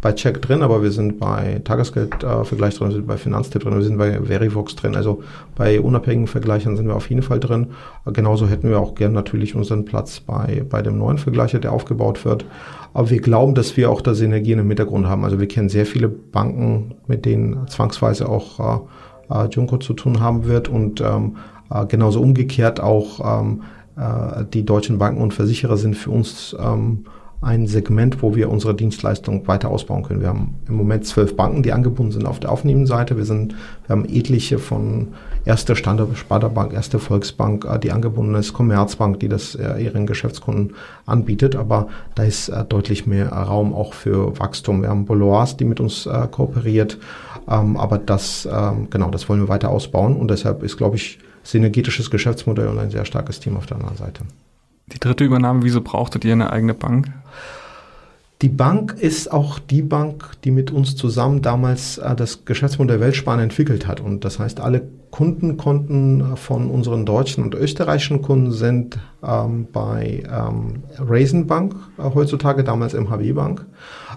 bei 0.00 0.12
Check 0.12 0.40
drin, 0.42 0.62
aber 0.62 0.82
wir 0.82 0.92
sind 0.92 1.18
bei 1.18 1.60
Tagesgeldvergleich 1.64 2.74
äh, 2.74 2.78
drin, 2.78 2.88
wir 2.88 2.94
sind 2.94 3.06
bei 3.06 3.16
Finanztipp 3.16 3.62
drin, 3.62 3.74
wir 3.74 3.82
sind 3.82 3.98
bei 3.98 4.20
Verivox 4.22 4.76
drin. 4.76 4.94
Also 4.94 5.22
bei 5.56 5.80
unabhängigen 5.80 6.28
Vergleichern 6.28 6.76
sind 6.76 6.86
wir 6.86 6.94
auf 6.94 7.10
jeden 7.10 7.22
Fall 7.22 7.40
drin. 7.40 7.68
Äh, 8.06 8.12
genauso 8.12 8.46
hätten 8.46 8.70
wir 8.70 8.78
auch 8.78 8.94
gern 8.94 9.12
natürlich 9.12 9.54
unseren 9.56 9.84
Platz 9.84 10.20
bei, 10.20 10.64
bei 10.68 10.82
dem 10.82 10.98
neuen 10.98 11.18
Vergleicher, 11.18 11.58
der 11.58 11.72
aufgebaut 11.72 12.24
wird. 12.24 12.44
Aber 12.94 13.10
wir 13.10 13.20
glauben, 13.20 13.54
dass 13.54 13.76
wir 13.76 13.90
auch 13.90 14.00
da 14.00 14.14
Synergien 14.14 14.60
im 14.60 14.68
Hintergrund 14.68 15.06
haben. 15.06 15.24
Also 15.24 15.40
wir 15.40 15.48
kennen 15.48 15.68
sehr 15.68 15.86
viele 15.86 16.08
Banken, 16.08 16.94
mit 17.06 17.24
denen 17.24 17.66
zwangsweise 17.66 18.28
auch 18.28 18.86
äh, 19.30 19.34
äh, 19.34 19.48
Junko 19.50 19.78
zu 19.78 19.94
tun 19.94 20.20
haben 20.20 20.46
wird 20.46 20.68
und 20.68 21.00
ähm, 21.00 21.36
äh, 21.70 21.86
genauso 21.86 22.20
umgekehrt 22.20 22.80
auch 22.80 23.40
ähm, 23.40 23.62
äh, 23.96 24.44
die 24.52 24.64
deutschen 24.64 24.98
Banken 24.98 25.20
und 25.20 25.34
Versicherer 25.34 25.76
sind 25.76 25.96
für 25.96 26.10
uns 26.10 26.56
ähm, 26.58 27.04
ein 27.40 27.68
Segment, 27.68 28.20
wo 28.20 28.34
wir 28.34 28.50
unsere 28.50 28.74
Dienstleistung 28.74 29.46
weiter 29.46 29.70
ausbauen 29.70 30.02
können. 30.02 30.20
Wir 30.20 30.28
haben 30.28 30.56
im 30.66 30.74
Moment 30.74 31.06
zwölf 31.06 31.36
Banken, 31.36 31.62
die 31.62 31.72
angebunden 31.72 32.10
sind 32.10 32.26
auf 32.26 32.40
der 32.40 32.50
aufnehmenden 32.50 32.88
Seite. 32.88 33.16
Wir, 33.16 33.24
sind, 33.24 33.54
wir 33.86 33.96
haben 33.96 34.04
etliche 34.06 34.58
von 34.58 35.08
Erste 35.44 35.76
Standard 35.76 36.16
Sparda-Bank, 36.16 36.72
Erste 36.72 36.98
Volksbank, 36.98 37.64
äh, 37.64 37.78
die 37.78 37.92
angebunden 37.92 38.34
ist, 38.34 38.52
Commerzbank, 38.52 39.20
die 39.20 39.28
das 39.28 39.54
äh, 39.54 39.78
ihren 39.78 40.06
Geschäftskunden 40.06 40.74
anbietet. 41.06 41.54
Aber 41.54 41.88
da 42.16 42.24
ist 42.24 42.48
äh, 42.48 42.64
deutlich 42.64 43.06
mehr 43.06 43.28
Raum 43.28 43.72
auch 43.72 43.94
für 43.94 44.38
Wachstum. 44.40 44.82
Wir 44.82 44.88
haben 44.88 45.04
Boloas, 45.04 45.56
die 45.56 45.64
mit 45.64 45.78
uns 45.78 46.08
kooperiert. 46.32 46.98
Ähm, 47.48 47.76
aber 47.76 47.98
das, 47.98 48.48
ähm, 48.50 48.88
genau, 48.90 49.10
das 49.10 49.28
wollen 49.28 49.40
wir 49.40 49.48
weiter 49.48 49.70
ausbauen. 49.70 50.16
Und 50.16 50.30
deshalb 50.30 50.62
ist, 50.64 50.76
glaube 50.76 50.96
ich, 50.96 51.18
synergetisches 51.44 52.10
Geschäftsmodell 52.10 52.66
und 52.66 52.78
ein 52.78 52.90
sehr 52.90 53.04
starkes 53.04 53.40
Team 53.40 53.56
auf 53.56 53.66
der 53.66 53.78
anderen 53.78 53.96
Seite. 53.96 54.22
Die 54.92 54.98
dritte 54.98 55.24
Übernahme, 55.24 55.62
wieso 55.64 55.82
brauchtet 55.82 56.24
ihr 56.24 56.32
eine 56.32 56.50
eigene 56.50 56.74
Bank? 56.74 57.10
Die 58.40 58.48
Bank 58.48 58.94
ist 59.00 59.32
auch 59.32 59.58
die 59.58 59.82
Bank, 59.82 60.30
die 60.44 60.52
mit 60.52 60.70
uns 60.70 60.94
zusammen 60.94 61.42
damals 61.42 61.98
äh, 61.98 62.14
das 62.14 62.44
Geschäftsmodell 62.44 63.00
Weltsparen 63.00 63.40
entwickelt 63.40 63.88
hat. 63.88 64.00
Und 64.00 64.24
das 64.24 64.38
heißt, 64.38 64.60
alle 64.60 64.82
Kundenkonten 65.10 66.36
von 66.36 66.70
unseren 66.70 67.04
deutschen 67.04 67.42
und 67.42 67.54
österreichischen 67.56 68.22
Kunden 68.22 68.52
sind 68.52 69.00
ähm, 69.26 69.66
bei 69.72 70.22
ähm, 70.30 70.84
Raisin 70.98 71.48
Bank 71.48 71.74
äh, 71.98 72.02
heutzutage, 72.14 72.62
damals 72.62 72.94
MHB 72.94 73.34
Bank. 73.34 73.66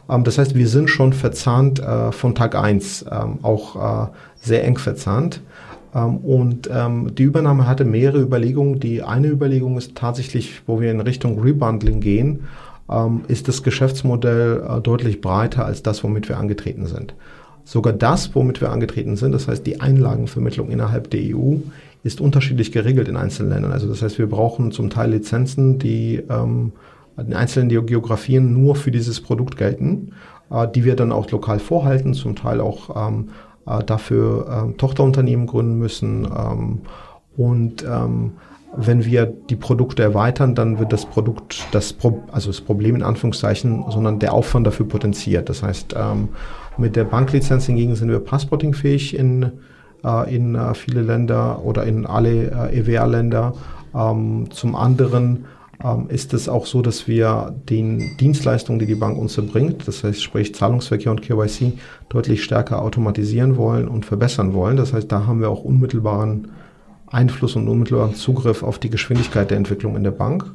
Ähm, 0.07 0.23
das 0.23 0.37
heißt, 0.37 0.53
wir 0.53 0.67
sind 0.67 0.91
schon 0.91 1.13
verzahnt 1.13 1.79
äh, 1.79 2.11
von 2.11 2.35
Tag 2.35 2.53
eins, 2.55 3.03
ähm, 3.11 3.39
auch 3.41 4.05
äh, 4.05 4.11
sehr 4.35 4.63
eng 4.65 4.77
verzahnt. 4.77 5.41
Ähm, 5.95 6.17
und 6.17 6.69
ähm, 6.71 7.15
die 7.15 7.23
Übernahme 7.23 7.65
hatte 7.65 7.85
mehrere 7.85 8.21
Überlegungen. 8.21 8.79
Die 8.79 9.01
eine 9.01 9.29
Überlegung 9.29 9.77
ist 9.77 9.95
tatsächlich, 9.95 10.61
wo 10.67 10.79
wir 10.79 10.91
in 10.91 11.01
Richtung 11.01 11.39
Rebundling 11.39 12.01
gehen, 12.01 12.41
ähm, 12.91 13.21
ist 13.27 13.47
das 13.47 13.63
Geschäftsmodell 13.63 14.63
äh, 14.67 14.81
deutlich 14.81 15.21
breiter 15.21 15.65
als 15.65 15.83
das, 15.83 16.03
womit 16.03 16.29
wir 16.29 16.37
angetreten 16.37 16.85
sind. 16.85 17.13
Sogar 17.63 17.93
das, 17.93 18.35
womit 18.35 18.59
wir 18.59 18.71
angetreten 18.71 19.15
sind, 19.15 19.31
das 19.31 19.47
heißt 19.47 19.65
die 19.65 19.81
Einlagenvermittlung 19.81 20.69
innerhalb 20.69 21.09
der 21.09 21.21
EU, 21.35 21.57
ist 22.03 22.19
unterschiedlich 22.19 22.71
geregelt 22.71 23.07
in 23.07 23.17
einzelnen 23.17 23.51
Ländern. 23.51 23.71
Also 23.71 23.87
das 23.87 24.01
heißt, 24.01 24.17
wir 24.17 24.27
brauchen 24.27 24.71
zum 24.71 24.89
Teil 24.89 25.11
Lizenzen, 25.11 25.77
die 25.77 26.21
ähm, 26.29 26.73
in 27.17 27.33
einzelnen 27.33 27.69
Geografien 27.69 28.53
nur 28.53 28.75
für 28.75 28.91
dieses 28.91 29.21
Produkt 29.21 29.57
gelten, 29.57 30.13
äh, 30.49 30.67
die 30.67 30.83
wir 30.83 30.95
dann 30.95 31.11
auch 31.11 31.29
lokal 31.29 31.59
vorhalten, 31.59 32.13
zum 32.13 32.35
Teil 32.35 32.59
auch 32.59 33.07
ähm, 33.07 33.29
äh, 33.67 33.83
dafür 33.83 34.69
äh, 34.71 34.77
Tochterunternehmen 34.77 35.45
gründen 35.45 35.77
müssen. 35.77 36.25
Ähm, 36.25 36.81
und 37.37 37.83
ähm, 37.83 38.33
wenn 38.75 39.05
wir 39.05 39.25
die 39.25 39.55
Produkte 39.55 40.01
erweitern, 40.01 40.55
dann 40.55 40.79
wird 40.79 40.93
das 40.93 41.05
Produkt, 41.05 41.67
das 41.71 41.93
Pro 41.93 42.23
also 42.31 42.49
das 42.49 42.61
Problem 42.61 42.95
in 42.95 43.03
Anführungszeichen, 43.03 43.85
sondern 43.89 44.19
der 44.19 44.33
Aufwand 44.33 44.65
dafür 44.65 44.87
potenziert. 44.87 45.49
Das 45.49 45.61
heißt, 45.61 45.95
ähm, 45.97 46.29
mit 46.77 46.95
der 46.95 47.03
Banklizenz 47.03 47.65
hingegen 47.65 47.95
sind 47.95 48.09
wir 48.09 48.19
passportingfähig 48.19 49.17
in, 49.17 49.51
äh, 50.05 50.33
in 50.33 50.55
äh, 50.55 50.73
viele 50.73 51.01
Länder 51.01 51.63
oder 51.63 51.83
in 51.83 52.05
alle 52.05 52.69
äh, 52.71 52.79
EWA-Länder. 52.79 53.53
Ähm, 53.93 54.47
zum 54.51 54.75
anderen 54.75 55.45
ähm, 55.83 56.05
ist 56.07 56.33
es 56.33 56.47
auch 56.47 56.65
so, 56.65 56.81
dass 56.81 57.07
wir 57.07 57.53
den 57.69 58.15
Dienstleistungen, 58.17 58.79
die 58.79 58.85
die 58.85 58.95
Bank 58.95 59.17
uns 59.17 59.37
erbringt, 59.37 59.87
das 59.87 60.03
heißt 60.03 60.23
sprich 60.23 60.55
Zahlungsverkehr 60.55 61.11
und 61.11 61.21
KYC, 61.21 61.73
deutlich 62.07 62.43
stärker 62.43 62.81
automatisieren 62.81 63.57
wollen 63.57 63.89
und 63.89 64.05
verbessern 64.05 64.53
wollen. 64.53 64.77
Das 64.77 64.93
heißt, 64.93 65.11
da 65.11 65.25
haben 65.25 65.41
wir 65.41 65.49
auch 65.49 65.65
unmittelbaren 65.65 66.47
Einfluss 67.11 67.55
und 67.55 67.67
unmittelbaren 67.67 68.15
Zugriff 68.15 68.63
auf 68.63 68.79
die 68.79 68.89
Geschwindigkeit 68.89 69.51
der 69.51 69.57
Entwicklung 69.57 69.95
in 69.95 70.03
der 70.03 70.11
Bank, 70.11 70.51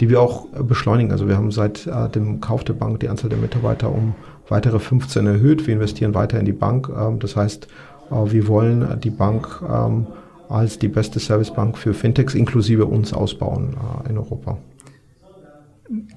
die 0.00 0.08
wir 0.08 0.20
auch 0.20 0.46
beschleunigen. 0.46 1.12
Also 1.12 1.28
wir 1.28 1.36
haben 1.36 1.52
seit 1.52 1.86
äh, 1.86 2.08
dem 2.08 2.40
Kauf 2.40 2.64
der 2.64 2.72
Bank 2.74 3.00
die 3.00 3.08
Anzahl 3.08 3.30
der 3.30 3.38
Mitarbeiter 3.38 3.90
um 3.92 4.14
weitere 4.48 4.78
15 4.78 5.26
erhöht. 5.26 5.66
Wir 5.66 5.74
investieren 5.74 6.14
weiter 6.14 6.38
in 6.38 6.46
die 6.46 6.52
Bank. 6.52 6.90
Ähm, 6.96 7.18
das 7.20 7.36
heißt, 7.36 7.68
äh, 8.10 8.32
wir 8.32 8.48
wollen 8.48 9.00
die 9.00 9.10
Bank 9.10 9.62
ähm, 9.62 10.06
als 10.48 10.78
die 10.78 10.88
beste 10.88 11.20
Servicebank 11.20 11.78
für 11.78 11.94
Fintechs 11.94 12.34
inklusive 12.34 12.86
uns 12.86 13.12
ausbauen 13.12 13.76
äh, 14.04 14.10
in 14.10 14.18
Europa. 14.18 14.58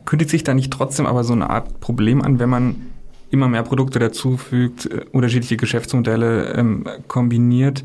Kündigt 0.05 0.31
sich 0.31 0.43
da 0.43 0.53
nicht 0.53 0.73
trotzdem 0.73 1.05
aber 1.05 1.23
so 1.23 1.33
eine 1.33 1.49
Art 1.49 1.79
Problem 1.79 2.21
an, 2.21 2.39
wenn 2.39 2.49
man 2.49 2.75
immer 3.29 3.47
mehr 3.47 3.63
Produkte 3.63 3.99
dazufügt, 3.99 4.87
äh, 4.87 5.05
unterschiedliche 5.11 5.57
Geschäftsmodelle 5.57 6.53
ähm, 6.53 6.85
kombiniert? 7.07 7.83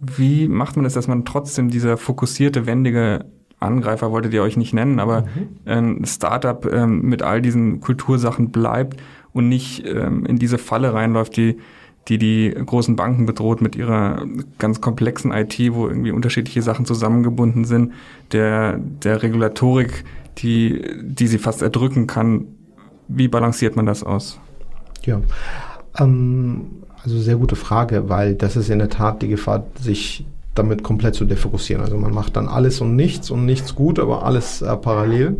Wie 0.00 0.48
macht 0.48 0.76
man 0.76 0.84
das, 0.84 0.94
dass 0.94 1.08
man 1.08 1.24
trotzdem 1.24 1.70
dieser 1.70 1.96
fokussierte, 1.96 2.66
wendige 2.66 3.24
Angreifer, 3.60 4.12
wolltet 4.12 4.32
ihr 4.34 4.42
euch 4.42 4.56
nicht 4.56 4.72
nennen, 4.72 5.00
aber 5.00 5.22
mhm. 5.22 5.48
ein 5.64 6.04
Startup 6.04 6.64
ähm, 6.72 7.02
mit 7.02 7.22
all 7.22 7.42
diesen 7.42 7.80
Kultursachen 7.80 8.50
bleibt 8.50 9.00
und 9.32 9.48
nicht 9.48 9.84
ähm, 9.84 10.24
in 10.26 10.38
diese 10.38 10.58
Falle 10.58 10.94
reinläuft, 10.94 11.36
die 11.36 11.58
die 12.08 12.18
die 12.18 12.50
großen 12.50 12.96
Banken 12.96 13.26
bedroht 13.26 13.60
mit 13.60 13.76
ihrer 13.76 14.24
ganz 14.58 14.80
komplexen 14.80 15.30
IT, 15.30 15.58
wo 15.72 15.88
irgendwie 15.88 16.10
unterschiedliche 16.10 16.62
Sachen 16.62 16.86
zusammengebunden 16.86 17.64
sind, 17.64 17.92
der, 18.32 18.78
der 18.78 19.22
Regulatorik, 19.22 20.04
die, 20.38 20.82
die 21.02 21.26
sie 21.26 21.38
fast 21.38 21.60
erdrücken 21.60 22.06
kann. 22.06 22.46
Wie 23.08 23.28
balanciert 23.28 23.76
man 23.76 23.84
das 23.84 24.02
aus? 24.02 24.40
Ja, 25.02 25.20
ähm, 25.98 26.82
also 27.08 27.20
sehr 27.20 27.36
gute 27.36 27.56
Frage, 27.56 28.08
weil 28.08 28.34
das 28.34 28.56
ist 28.56 28.68
in 28.68 28.78
der 28.78 28.90
Tat 28.90 29.22
die 29.22 29.28
Gefahr, 29.28 29.64
sich 29.80 30.26
damit 30.54 30.82
komplett 30.82 31.14
zu 31.14 31.24
defokussieren. 31.24 31.82
Also 31.82 31.96
man 31.96 32.12
macht 32.12 32.36
dann 32.36 32.48
alles 32.48 32.80
und 32.80 32.96
nichts 32.96 33.30
und 33.30 33.46
nichts 33.46 33.74
gut, 33.74 33.98
aber 33.98 34.24
alles 34.24 34.60
äh, 34.60 34.76
parallel. 34.76 35.36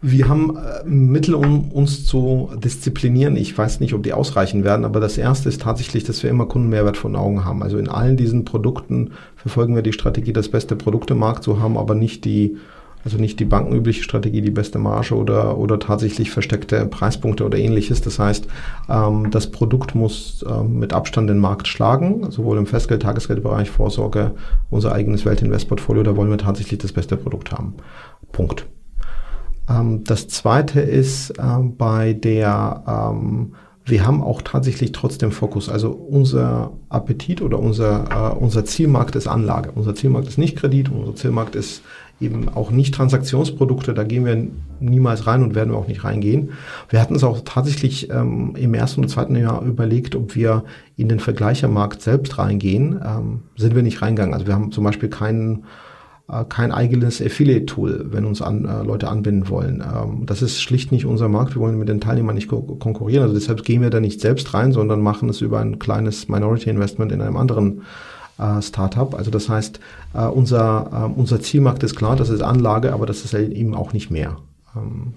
Wir 0.00 0.28
haben 0.28 0.56
äh, 0.56 0.88
Mittel, 0.88 1.34
um 1.34 1.72
uns 1.72 2.06
zu 2.06 2.50
disziplinieren. 2.56 3.36
Ich 3.36 3.58
weiß 3.58 3.80
nicht, 3.80 3.92
ob 3.92 4.02
die 4.02 4.14
ausreichen 4.14 4.64
werden, 4.64 4.86
aber 4.86 5.00
das 5.00 5.18
erste 5.18 5.50
ist 5.50 5.60
tatsächlich, 5.60 6.04
dass 6.04 6.22
wir 6.22 6.30
immer 6.30 6.46
Kundenmehrwert 6.46 6.96
vor 6.96 7.14
Augen 7.14 7.44
haben. 7.44 7.62
Also 7.62 7.76
in 7.76 7.88
allen 7.88 8.16
diesen 8.16 8.44
Produkten 8.46 9.10
verfolgen 9.36 9.74
wir 9.74 9.82
die 9.82 9.92
Strategie, 9.92 10.32
das 10.32 10.48
beste 10.48 10.74
Produkt 10.74 11.10
im 11.10 11.18
Markt 11.18 11.42
zu 11.42 11.60
haben, 11.60 11.76
aber 11.76 11.94
nicht 11.94 12.24
die 12.24 12.56
also 13.08 13.16
nicht 13.16 13.40
die 13.40 13.46
bankenübliche 13.46 14.02
Strategie, 14.02 14.42
die 14.42 14.50
beste 14.50 14.78
Marge 14.78 15.14
oder, 15.14 15.56
oder 15.56 15.78
tatsächlich 15.78 16.30
versteckte 16.30 16.84
Preispunkte 16.84 17.46
oder 17.46 17.56
ähnliches. 17.56 18.02
Das 18.02 18.18
heißt, 18.18 18.46
ähm, 18.90 19.30
das 19.30 19.50
Produkt 19.50 19.94
muss 19.94 20.44
ähm, 20.46 20.78
mit 20.78 20.92
Abstand 20.92 21.30
den 21.30 21.38
Markt 21.38 21.68
schlagen, 21.68 22.30
sowohl 22.30 22.58
im 22.58 22.66
Festgeld-, 22.66 23.00
Tagesgeldbereich, 23.00 23.70
Vorsorge, 23.70 24.32
unser 24.68 24.92
eigenes 24.92 25.24
Weltinvestportfolio, 25.24 26.02
da 26.02 26.16
wollen 26.16 26.28
wir 26.28 26.36
tatsächlich 26.36 26.80
das 26.80 26.92
beste 26.92 27.16
Produkt 27.16 27.50
haben. 27.50 27.76
Punkt. 28.30 28.66
Ähm, 29.70 30.04
das 30.04 30.28
zweite 30.28 30.80
ist 30.80 31.32
ähm, 31.42 31.78
bei 31.78 32.12
der, 32.12 32.84
ähm, 32.86 33.54
wir 33.88 34.06
haben 34.06 34.22
auch 34.22 34.42
tatsächlich 34.42 34.92
trotzdem 34.92 35.32
Fokus. 35.32 35.68
Also 35.68 35.90
unser 35.90 36.72
Appetit 36.88 37.42
oder 37.42 37.58
unser, 37.58 38.34
äh, 38.34 38.36
unser 38.36 38.64
Zielmarkt 38.64 39.16
ist 39.16 39.26
Anlage. 39.26 39.72
Unser 39.74 39.94
Zielmarkt 39.94 40.28
ist 40.28 40.38
nicht 40.38 40.56
Kredit, 40.56 40.90
unser 40.90 41.14
Zielmarkt 41.14 41.54
ist 41.54 41.82
eben 42.20 42.48
auch 42.48 42.70
nicht 42.70 42.94
Transaktionsprodukte, 42.94 43.94
da 43.94 44.02
gehen 44.02 44.24
wir 44.24 44.48
niemals 44.80 45.26
rein 45.26 45.42
und 45.42 45.54
werden 45.54 45.70
wir 45.70 45.78
auch 45.78 45.86
nicht 45.86 46.02
reingehen. 46.02 46.50
Wir 46.88 47.00
hatten 47.00 47.14
es 47.14 47.22
auch 47.22 47.42
tatsächlich 47.44 48.10
ähm, 48.10 48.56
im 48.56 48.74
ersten 48.74 49.02
und 49.02 49.08
zweiten 49.08 49.36
Jahr 49.36 49.62
überlegt, 49.62 50.16
ob 50.16 50.34
wir 50.34 50.64
in 50.96 51.08
den 51.08 51.20
Vergleichermarkt 51.20 52.02
selbst 52.02 52.38
reingehen. 52.38 53.00
Ähm, 53.04 53.42
sind 53.56 53.74
wir 53.74 53.82
nicht 53.82 54.02
reingegangen. 54.02 54.34
Also 54.34 54.46
wir 54.46 54.54
haben 54.54 54.72
zum 54.72 54.84
Beispiel 54.84 55.08
keinen 55.08 55.64
kein 56.48 56.72
eigenes 56.72 57.22
Affiliate-Tool, 57.22 58.08
wenn 58.10 58.26
uns 58.26 58.42
an, 58.42 58.66
äh, 58.66 58.82
Leute 58.82 59.08
anbinden 59.08 59.48
wollen. 59.48 59.82
Ähm, 59.82 60.26
das 60.26 60.42
ist 60.42 60.60
schlicht 60.60 60.92
nicht 60.92 61.06
unser 61.06 61.28
Markt. 61.28 61.54
Wir 61.54 61.62
wollen 61.62 61.78
mit 61.78 61.88
den 61.88 62.00
Teilnehmern 62.00 62.34
nicht 62.34 62.48
ko 62.48 62.60
konkurrieren. 62.60 63.22
Also 63.22 63.34
deshalb 63.34 63.64
gehen 63.64 63.80
wir 63.80 63.90
da 63.90 63.98
nicht 63.98 64.20
selbst 64.20 64.52
rein, 64.52 64.72
sondern 64.72 65.00
machen 65.00 65.30
es 65.30 65.40
über 65.40 65.60
ein 65.60 65.78
kleines 65.78 66.28
Minority-Investment 66.28 67.12
in 67.12 67.22
einem 67.22 67.38
anderen 67.38 67.82
äh, 68.38 68.60
Startup. 68.60 69.14
Also 69.14 69.30
das 69.30 69.48
heißt, 69.48 69.80
äh, 70.12 70.26
unser, 70.26 70.90
äh, 70.92 71.18
unser 71.18 71.40
Zielmarkt 71.40 71.82
ist 71.82 71.96
klar, 71.96 72.14
das 72.14 72.28
ist 72.28 72.42
Anlage, 72.42 72.92
aber 72.92 73.06
das 73.06 73.24
ist 73.24 73.32
eben 73.32 73.74
auch 73.74 73.94
nicht 73.94 74.10
mehr. 74.10 74.36
Ähm, 74.76 75.14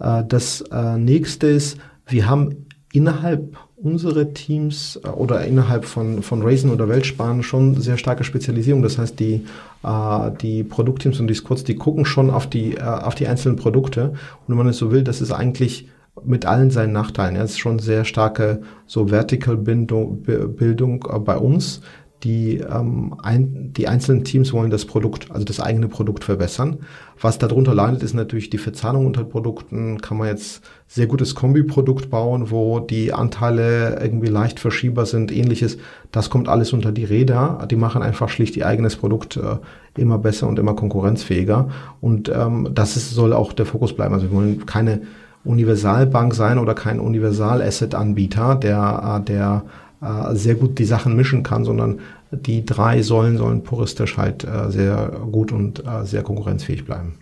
äh, 0.00 0.24
das 0.26 0.62
äh, 0.72 0.98
nächste 0.98 1.46
ist, 1.46 1.78
wir 2.06 2.28
haben 2.28 2.66
innerhalb 2.92 3.56
unsere 3.82 4.32
Teams 4.32 5.00
äh, 5.02 5.08
oder 5.08 5.44
innerhalb 5.44 5.84
von, 5.84 6.22
von 6.22 6.42
Raisin 6.42 6.70
oder 6.70 6.88
Weltsparen 6.88 7.42
schon 7.42 7.80
sehr 7.80 7.96
starke 7.96 8.24
Spezialisierung. 8.24 8.82
Das 8.82 8.98
heißt, 8.98 9.18
die, 9.18 9.46
äh, 9.82 10.30
die 10.40 10.64
Produktteams 10.64 11.20
und 11.20 11.26
die 11.26 11.34
Squads, 11.34 11.64
die 11.64 11.76
gucken 11.76 12.04
schon 12.04 12.30
auf 12.30 12.46
die, 12.46 12.76
äh, 12.76 12.82
auf 12.82 13.14
die 13.14 13.26
einzelnen 13.26 13.56
Produkte. 13.56 14.10
Und 14.10 14.48
wenn 14.48 14.56
man 14.56 14.68
es 14.68 14.78
so 14.78 14.90
will, 14.90 15.02
das 15.02 15.20
ist 15.20 15.32
eigentlich 15.32 15.88
mit 16.24 16.44
allen 16.44 16.70
seinen 16.70 16.92
Nachteilen. 16.92 17.36
Es 17.36 17.52
ist 17.52 17.58
schon 17.58 17.78
sehr 17.78 18.04
starke 18.04 18.62
so 18.86 19.08
Vertical 19.08 19.56
Bildung, 19.56 20.22
Bildung 20.22 21.04
äh, 21.10 21.18
bei 21.18 21.36
uns, 21.36 21.80
die, 22.22 22.58
ähm, 22.58 23.14
ein, 23.22 23.72
die 23.72 23.88
einzelnen 23.88 24.24
Teams 24.24 24.52
wollen 24.52 24.70
das 24.70 24.84
Produkt, 24.84 25.30
also 25.30 25.44
das 25.44 25.58
eigene 25.58 25.88
Produkt 25.88 26.24
verbessern. 26.24 26.78
Was 27.20 27.38
darunter 27.38 27.74
leidet, 27.74 28.02
ist 28.02 28.14
natürlich 28.14 28.50
die 28.50 28.58
Verzahnung 28.58 29.06
unter 29.06 29.24
Produkten. 29.24 30.00
Kann 30.00 30.18
man 30.18 30.28
jetzt 30.28 30.62
sehr 30.86 31.06
gutes 31.06 31.34
Kombiprodukt 31.34 32.10
bauen, 32.10 32.50
wo 32.50 32.80
die 32.80 33.12
Anteile 33.12 33.98
irgendwie 34.02 34.28
leicht 34.28 34.60
verschiebbar 34.60 35.06
sind, 35.06 35.32
ähnliches. 35.32 35.78
Das 36.12 36.28
kommt 36.28 36.48
alles 36.48 36.72
unter 36.72 36.92
die 36.92 37.04
Räder. 37.04 37.66
Die 37.70 37.76
machen 37.76 38.02
einfach 38.02 38.28
schlicht 38.28 38.56
ihr 38.56 38.66
eigenes 38.66 38.96
Produkt 38.96 39.36
äh, 39.36 39.56
immer 39.96 40.18
besser 40.18 40.46
und 40.46 40.58
immer 40.58 40.74
konkurrenzfähiger. 40.74 41.68
Und 42.00 42.28
ähm, 42.28 42.68
das 42.74 42.96
ist, 42.96 43.10
soll 43.10 43.32
auch 43.32 43.52
der 43.54 43.66
Fokus 43.66 43.94
bleiben. 43.94 44.14
Also 44.14 44.30
wir 44.30 44.36
wollen 44.36 44.66
keine 44.66 45.02
Universalbank 45.44 46.34
sein 46.34 46.58
oder 46.58 46.74
kein 46.74 47.00
Universal-Asset-Anbieter, 47.00 48.56
der, 48.56 49.20
äh, 49.20 49.24
der 49.24 49.62
äh, 50.00 50.34
sehr 50.34 50.54
gut 50.54 50.78
die 50.78 50.84
Sachen 50.84 51.16
mischen 51.16 51.42
kann, 51.42 51.64
sondern 51.64 52.00
die 52.30 52.64
drei 52.64 53.02
Säulen 53.02 53.36
sollen 53.36 53.62
puristisch 53.62 54.16
halt 54.16 54.44
äh, 54.44 54.70
sehr 54.70 55.20
gut 55.30 55.52
und 55.52 55.84
äh, 55.84 56.04
sehr 56.04 56.22
konkurrenzfähig 56.22 56.84
bleiben. 56.84 57.14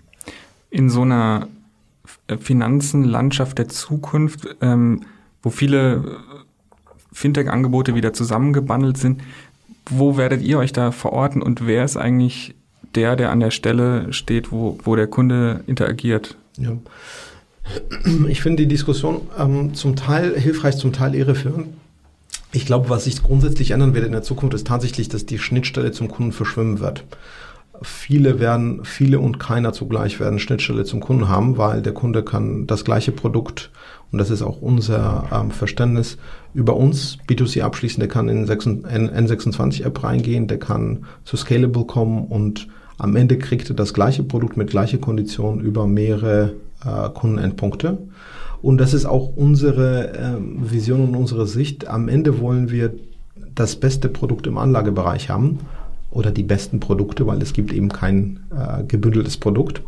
In 0.71 0.91
so 0.91 1.03
einer 1.03 1.49
Finanzenlandschaft 2.41 3.59
der 3.59 3.69
Zukunft, 3.69 4.49
ähm, 4.61 5.03
wo 5.43 5.51
viele 5.51 6.19
Fintech-Angebote 7.13 7.95
wieder 7.95 8.13
zusammengebundelt 8.13 8.99
sind, 8.99 9.23
wo 9.91 10.17
werdet 10.17 10.43
ihr 10.43 10.59
euch 10.59 10.73
da 10.73 10.93
verorten 10.93 11.43
und 11.43 11.67
wer 11.67 11.85
ist 11.85 11.97
eigentlich 11.97 12.55
der, 12.95 13.17
der 13.17 13.31
an 13.31 13.41
der 13.41 13.51
Stelle 13.51 14.13
steht, 14.13 14.53
wo, 14.53 14.79
wo 14.85 14.95
der 14.97 15.07
Kunde 15.07 15.63
interagiert? 15.67 16.37
Ja. 16.59 16.73
Ich 18.29 18.41
finde 18.41 18.63
die 18.63 18.69
Diskussion 18.69 19.23
ähm, 19.39 19.75
zum 19.75 19.97
Teil 19.97 20.39
hilfreich, 20.39 20.77
zum 20.77 20.93
Teil 20.93 21.15
irreführend. 21.15 21.69
Ich 22.51 22.65
glaube, 22.65 22.89
was 22.89 23.05
sich 23.05 23.23
grundsätzlich 23.23 23.73
ändern 23.73 23.95
wird 23.95 24.07
in 24.07 24.13
der 24.13 24.23
Zukunft, 24.23 24.55
ist 24.55 24.67
tatsächlich, 24.67 25.09
dass 25.09 25.27
die 25.27 25.39
Schnittstelle 25.39 25.93
zum 25.93 26.09
Kunden 26.09 26.33
verschwimmen 26.33 26.81
wird. 26.81 27.05
Viele 27.83 28.41
werden, 28.41 28.85
viele 28.85 29.21
und 29.21 29.39
keiner 29.39 29.73
zugleich 29.73 30.19
werden 30.19 30.39
Schnittstelle 30.39 30.85
zum 30.85 31.01
Kunden 31.01 31.29
haben, 31.29 31.59
weil 31.59 31.83
der 31.83 31.93
Kunde 31.93 32.25
kann 32.25 32.67
das 32.67 32.85
gleiche 32.85 33.13
Produkt, 33.13 33.71
und 34.11 34.19
das 34.19 34.31
ist 34.31 34.43
auch 34.43 34.63
unser 34.63 35.29
ähm, 35.33 35.51
Verständnis, 35.51 36.17
über 36.55 36.75
uns 36.77 37.19
B2C 37.29 37.63
abschließen. 37.63 38.01
Der 38.01 38.09
kann 38.09 38.29
in 38.29 38.47
N26-App 38.47 40.03
reingehen, 40.03 40.49
der 40.49 40.59
kann 40.59 41.05
zu 41.25 41.37
Scalable 41.37 41.85
kommen 41.85 42.27
und 42.27 42.69
am 42.97 43.15
Ende 43.15 43.39
kriegt 43.39 43.69
er 43.71 43.77
das 43.77 43.95
gleiche 43.95 44.23
Produkt 44.25 44.57
mit 44.57 44.71
gleiche 44.71 44.99
Konditionen 44.99 45.61
über 45.61 45.87
mehrere 45.87 46.55
äh, 46.85 47.11
Kundenendpunkte. 47.11 47.99
Und 48.63 48.79
das 48.79 48.95
ist 48.95 49.07
auch 49.07 49.37
unsere 49.37 50.13
äh, 50.15 50.37
Vision 50.41 51.01
und 51.01 51.17
unsere 51.17 51.47
Sicht. 51.47 51.87
Am 51.89 52.09
Ende 52.09 52.41
wollen 52.41 52.71
wir 52.71 52.93
das 53.55 53.77
beste 53.77 54.09
Produkt 54.09 54.47
im 54.47 54.59
Anlagebereich 54.59 55.31
haben 55.31 55.61
oder 56.11 56.31
die 56.31 56.43
besten 56.43 56.81
Produkte, 56.81 57.27
weil 57.27 57.43
es 57.43 57.53
gibt 57.53 57.73
eben 57.73 57.91
kein 57.91 58.41
äh, 58.51 58.83
gebündeltes 58.85 59.37
Produkt. 59.37 59.83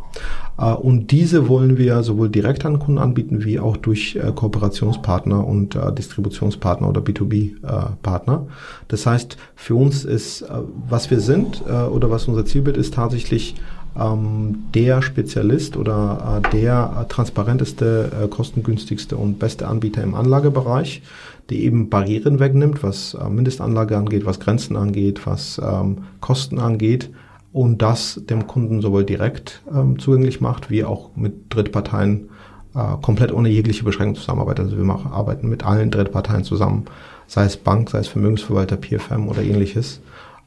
Äh, 0.57 0.73
und 0.73 1.11
diese 1.11 1.47
wollen 1.47 1.77
wir 1.77 2.03
sowohl 2.03 2.29
direkt 2.29 2.65
an 2.65 2.79
Kunden 2.79 2.99
anbieten, 2.99 3.43
wie 3.43 3.59
auch 3.59 3.75
durch 3.77 4.15
äh, 4.15 4.31
Kooperationspartner 4.33 5.45
und 5.45 5.75
äh, 5.75 5.91
Distributionspartner 5.91 6.87
oder 6.87 7.01
B2B-Partner. 7.01 8.45
Äh, 8.47 8.51
das 8.87 9.05
heißt, 9.05 9.37
für 9.55 9.75
uns 9.75 10.05
ist, 10.05 10.43
äh, 10.43 10.47
was 10.87 11.09
wir 11.09 11.19
sind 11.19 11.63
oder 11.63 12.09
was 12.09 12.27
unser 12.27 12.45
Zielbild 12.45 12.77
ist, 12.77 12.93
tatsächlich 12.93 13.55
ähm, 13.99 14.65
der 14.73 15.01
Spezialist 15.01 15.77
oder 15.77 16.41
äh, 16.43 16.49
der 16.51 16.97
äh, 17.01 17.07
transparenteste, 17.07 18.11
äh, 18.23 18.27
kostengünstigste 18.27 19.17
und 19.17 19.39
beste 19.39 19.67
Anbieter 19.67 20.03
im 20.03 20.15
Anlagebereich, 20.15 21.01
die 21.49 21.65
eben 21.65 21.89
Barrieren 21.89 22.39
wegnimmt, 22.39 22.83
was 22.83 23.13
äh, 23.13 23.29
Mindestanlage 23.29 23.97
angeht, 23.97 24.25
was 24.25 24.39
Grenzen 24.39 24.75
angeht, 24.75 25.25
was 25.25 25.59
ähm, 25.63 26.05
Kosten 26.21 26.59
angeht 26.59 27.09
und 27.53 27.81
das 27.81 28.21
dem 28.29 28.47
Kunden 28.47 28.81
sowohl 28.81 29.03
direkt 29.03 29.61
ähm, 29.73 29.99
zugänglich 29.99 30.39
macht, 30.39 30.69
wie 30.69 30.83
auch 30.83 31.09
mit 31.15 31.53
Drittparteien 31.53 32.29
äh, 32.73 32.95
komplett 33.01 33.33
ohne 33.33 33.49
jegliche 33.49 33.83
Beschränkung 33.83 34.15
zusammenarbeitet. 34.15 34.65
Also 34.65 34.77
wir 34.77 34.85
machen, 34.85 35.11
arbeiten 35.11 35.49
mit 35.49 35.65
allen 35.65 35.91
Drittparteien 35.91 36.43
zusammen, 36.43 36.85
sei 37.27 37.45
es 37.45 37.57
Bank, 37.57 37.89
sei 37.89 37.99
es 37.99 38.07
Vermögensverwalter, 38.07 38.77
PFM 38.77 39.27
oder 39.27 39.41
ähnliches. 39.41 40.01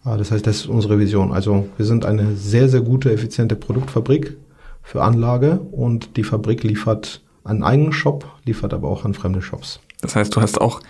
Ah, 0.05 0.19
das 0.19 0.31
heißt, 0.31 0.47
das 0.47 0.57
ist 0.57 0.67
unsere 0.67 0.99
Vision. 0.99 1.33
Also 1.33 1.69
wir 1.79 1.87
sind 1.87 2.05
eine 2.05 2.37
sehr, 2.37 2.69
sehr 2.69 2.83
gute, 2.83 3.11
effiziente 3.11 3.57
Produktfabrik 3.57 4.37
für 4.83 5.03
Anlage 5.03 5.61
und 5.73 6.17
die 6.19 6.25
Fabrik 6.25 6.63
liefert 6.63 7.23
einen 7.43 7.63
eigenen 7.63 7.93
Shop, 7.93 8.27
liefert 8.45 8.75
aber 8.75 8.89
auch 8.89 9.05
an 9.07 9.15
fremde 9.15 9.41
Shops. 9.41 9.81
Das 10.03 10.15
heißt, 10.15 10.37
du 10.37 10.43
hast 10.43 10.61
auch 10.61 10.81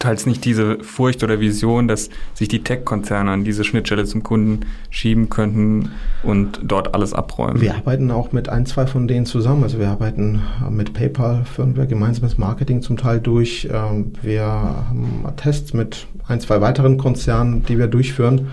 teils 0.00 0.26
nicht 0.26 0.44
diese 0.44 0.82
Furcht 0.82 1.22
oder 1.22 1.38
Vision, 1.38 1.86
dass 1.86 2.10
sich 2.34 2.48
die 2.48 2.64
Tech-Konzerne 2.64 3.30
an 3.30 3.44
diese 3.44 3.62
Schnittstelle 3.62 4.04
zum 4.06 4.24
Kunden 4.24 4.66
schieben 4.88 5.28
könnten 5.28 5.92
und 6.24 6.58
dort 6.64 6.94
alles 6.94 7.12
abräumen. 7.12 7.60
Wir 7.60 7.76
arbeiten 7.76 8.10
auch 8.10 8.32
mit 8.32 8.48
ein, 8.48 8.66
zwei 8.66 8.86
von 8.86 9.06
denen 9.06 9.26
zusammen. 9.26 9.62
Also 9.62 9.78
wir 9.78 9.88
arbeiten 9.88 10.40
mit 10.70 10.94
PayPal, 10.94 11.44
führen 11.44 11.76
wir 11.76 11.86
gemeinsames 11.86 12.38
Marketing 12.38 12.82
zum 12.82 12.96
Teil 12.96 13.20
durch. 13.20 13.68
Ähm, 13.70 14.12
wir 14.22 14.42
haben 14.42 15.24
Tests 15.36 15.74
mit 15.74 16.06
ein, 16.26 16.40
zwei 16.40 16.60
weiteren 16.62 16.96
Konzernen, 16.96 17.64
die 17.66 17.78
wir 17.78 17.86
durchführen. 17.86 18.48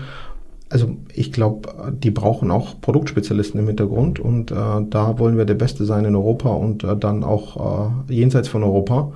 Also 0.68 0.98
ich 1.14 1.32
glaube, 1.32 1.92
die 1.94 2.10
brauchen 2.10 2.50
auch 2.50 2.78
Produktspezialisten 2.82 3.58
im 3.58 3.68
Hintergrund 3.68 4.20
und 4.20 4.50
äh, 4.50 4.54
da 4.54 5.18
wollen 5.18 5.38
wir 5.38 5.46
der 5.46 5.54
Beste 5.54 5.86
sein 5.86 6.04
in 6.04 6.14
Europa 6.14 6.50
und 6.50 6.84
äh, 6.84 6.94
dann 6.94 7.24
auch 7.24 8.02
äh, 8.08 8.12
jenseits 8.12 8.48
von 8.48 8.62
Europa. 8.62 9.12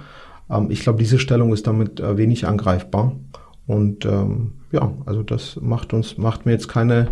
Ähm, 0.52 0.70
ich 0.70 0.80
glaube, 0.80 0.98
diese 0.98 1.18
Stellung 1.18 1.52
ist 1.52 1.66
damit 1.66 2.00
äh, 2.00 2.16
wenig 2.16 2.46
angreifbar. 2.46 3.16
Und 3.66 4.04
ähm, 4.04 4.52
ja, 4.70 4.92
also 5.06 5.22
das 5.22 5.58
macht 5.60 5.92
uns, 5.92 6.18
macht 6.18 6.46
mir 6.46 6.52
jetzt 6.52 6.68
keine, 6.68 7.08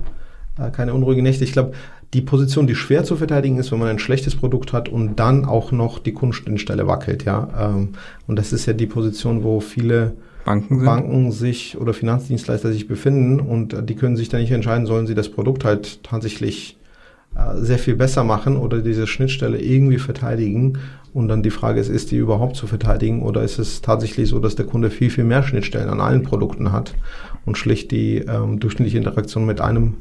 äh, 0.58 0.70
keine 0.70 0.94
unruhige 0.94 1.22
Nächte. 1.22 1.44
Ich 1.44 1.52
glaube, 1.52 1.72
die 2.12 2.22
Position, 2.22 2.66
die 2.66 2.74
schwer 2.74 3.04
zu 3.04 3.16
verteidigen 3.16 3.58
ist, 3.58 3.70
wenn 3.70 3.78
man 3.78 3.88
ein 3.88 4.00
schlechtes 4.00 4.34
Produkt 4.34 4.72
hat 4.72 4.88
und 4.88 5.20
dann 5.20 5.44
auch 5.44 5.70
noch 5.70 6.00
die 6.00 6.12
Kundenstelle 6.12 6.86
wackelt, 6.86 7.24
ja. 7.24 7.48
Ähm, 7.58 7.90
und 8.26 8.36
das 8.36 8.52
ist 8.52 8.66
ja 8.66 8.72
die 8.72 8.86
Position, 8.86 9.44
wo 9.44 9.60
viele 9.60 10.14
Banken 10.44 10.78
sind? 10.78 10.86
Banken 10.86 11.32
sich 11.32 11.78
oder 11.78 11.94
Finanzdienstleister 11.94 12.72
sich 12.72 12.88
befinden 12.88 13.38
und 13.38 13.74
äh, 13.74 13.82
die 13.82 13.94
können 13.94 14.16
sich 14.16 14.28
dann 14.28 14.40
nicht 14.40 14.50
entscheiden, 14.50 14.86
sollen 14.86 15.06
sie 15.06 15.14
das 15.14 15.28
Produkt 15.28 15.64
halt 15.64 16.02
tatsächlich 16.02 16.79
sehr 17.56 17.78
viel 17.78 17.96
besser 17.96 18.24
machen 18.24 18.56
oder 18.56 18.80
diese 18.80 19.06
Schnittstelle 19.06 19.60
irgendwie 19.60 19.98
verteidigen. 19.98 20.78
Und 21.12 21.28
dann 21.28 21.42
die 21.42 21.50
Frage 21.50 21.80
ist, 21.80 21.88
ist 21.88 22.12
die 22.12 22.16
überhaupt 22.16 22.56
zu 22.56 22.66
verteidigen 22.66 23.22
oder 23.22 23.42
ist 23.42 23.58
es 23.58 23.80
tatsächlich 23.80 24.28
so, 24.28 24.38
dass 24.38 24.54
der 24.54 24.66
Kunde 24.66 24.90
viel, 24.90 25.10
viel 25.10 25.24
mehr 25.24 25.42
Schnittstellen 25.42 25.88
an 25.88 26.00
allen 26.00 26.22
Produkten 26.22 26.70
hat 26.70 26.94
und 27.44 27.58
schlicht 27.58 27.90
die 27.90 28.18
ähm, 28.18 28.60
durchschnittliche 28.60 28.98
Interaktion 28.98 29.44
mit 29.44 29.60
einem 29.60 29.94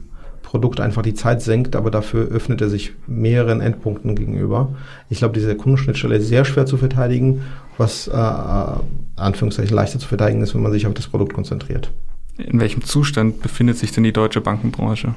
Produkt 0.44 0.80
einfach 0.80 1.04
die 1.04 1.14
Zeit 1.14 1.42
senkt, 1.44 1.76
aber 1.76 1.92
dafür 1.92 2.28
öffnet 2.28 2.62
er 2.62 2.70
sich 2.70 2.94
mehreren 3.06 3.62
Endpunkten 3.62 4.16
gegenüber. 4.16 4.76
Ich 5.08 5.20
glaube, 5.20 5.36
diese 5.36 5.56
Kundenschnittstelle 5.56 6.16
ist 6.16 6.28
sehr 6.28 6.44
schwer 6.44 6.66
zu 6.66 6.78
verteidigen, 6.78 7.42
was 7.78 8.08
äh, 8.08 8.12
äh, 8.12 8.80
Anführungszeichen 9.16 9.76
leichter 9.76 10.00
zu 10.00 10.08
verteidigen 10.08 10.42
ist, 10.42 10.56
wenn 10.56 10.64
man 10.64 10.72
sich 10.72 10.88
auf 10.88 10.94
das 10.96 11.08
Produkt 11.08 11.34
konzentriert. 11.34 11.92
In 12.38 12.60
welchem 12.60 12.84
Zustand 12.84 13.42
befindet 13.42 13.78
sich 13.78 13.92
denn 13.92 14.04
die 14.04 14.14
deutsche 14.14 14.42
Bankenbranche? 14.42 15.14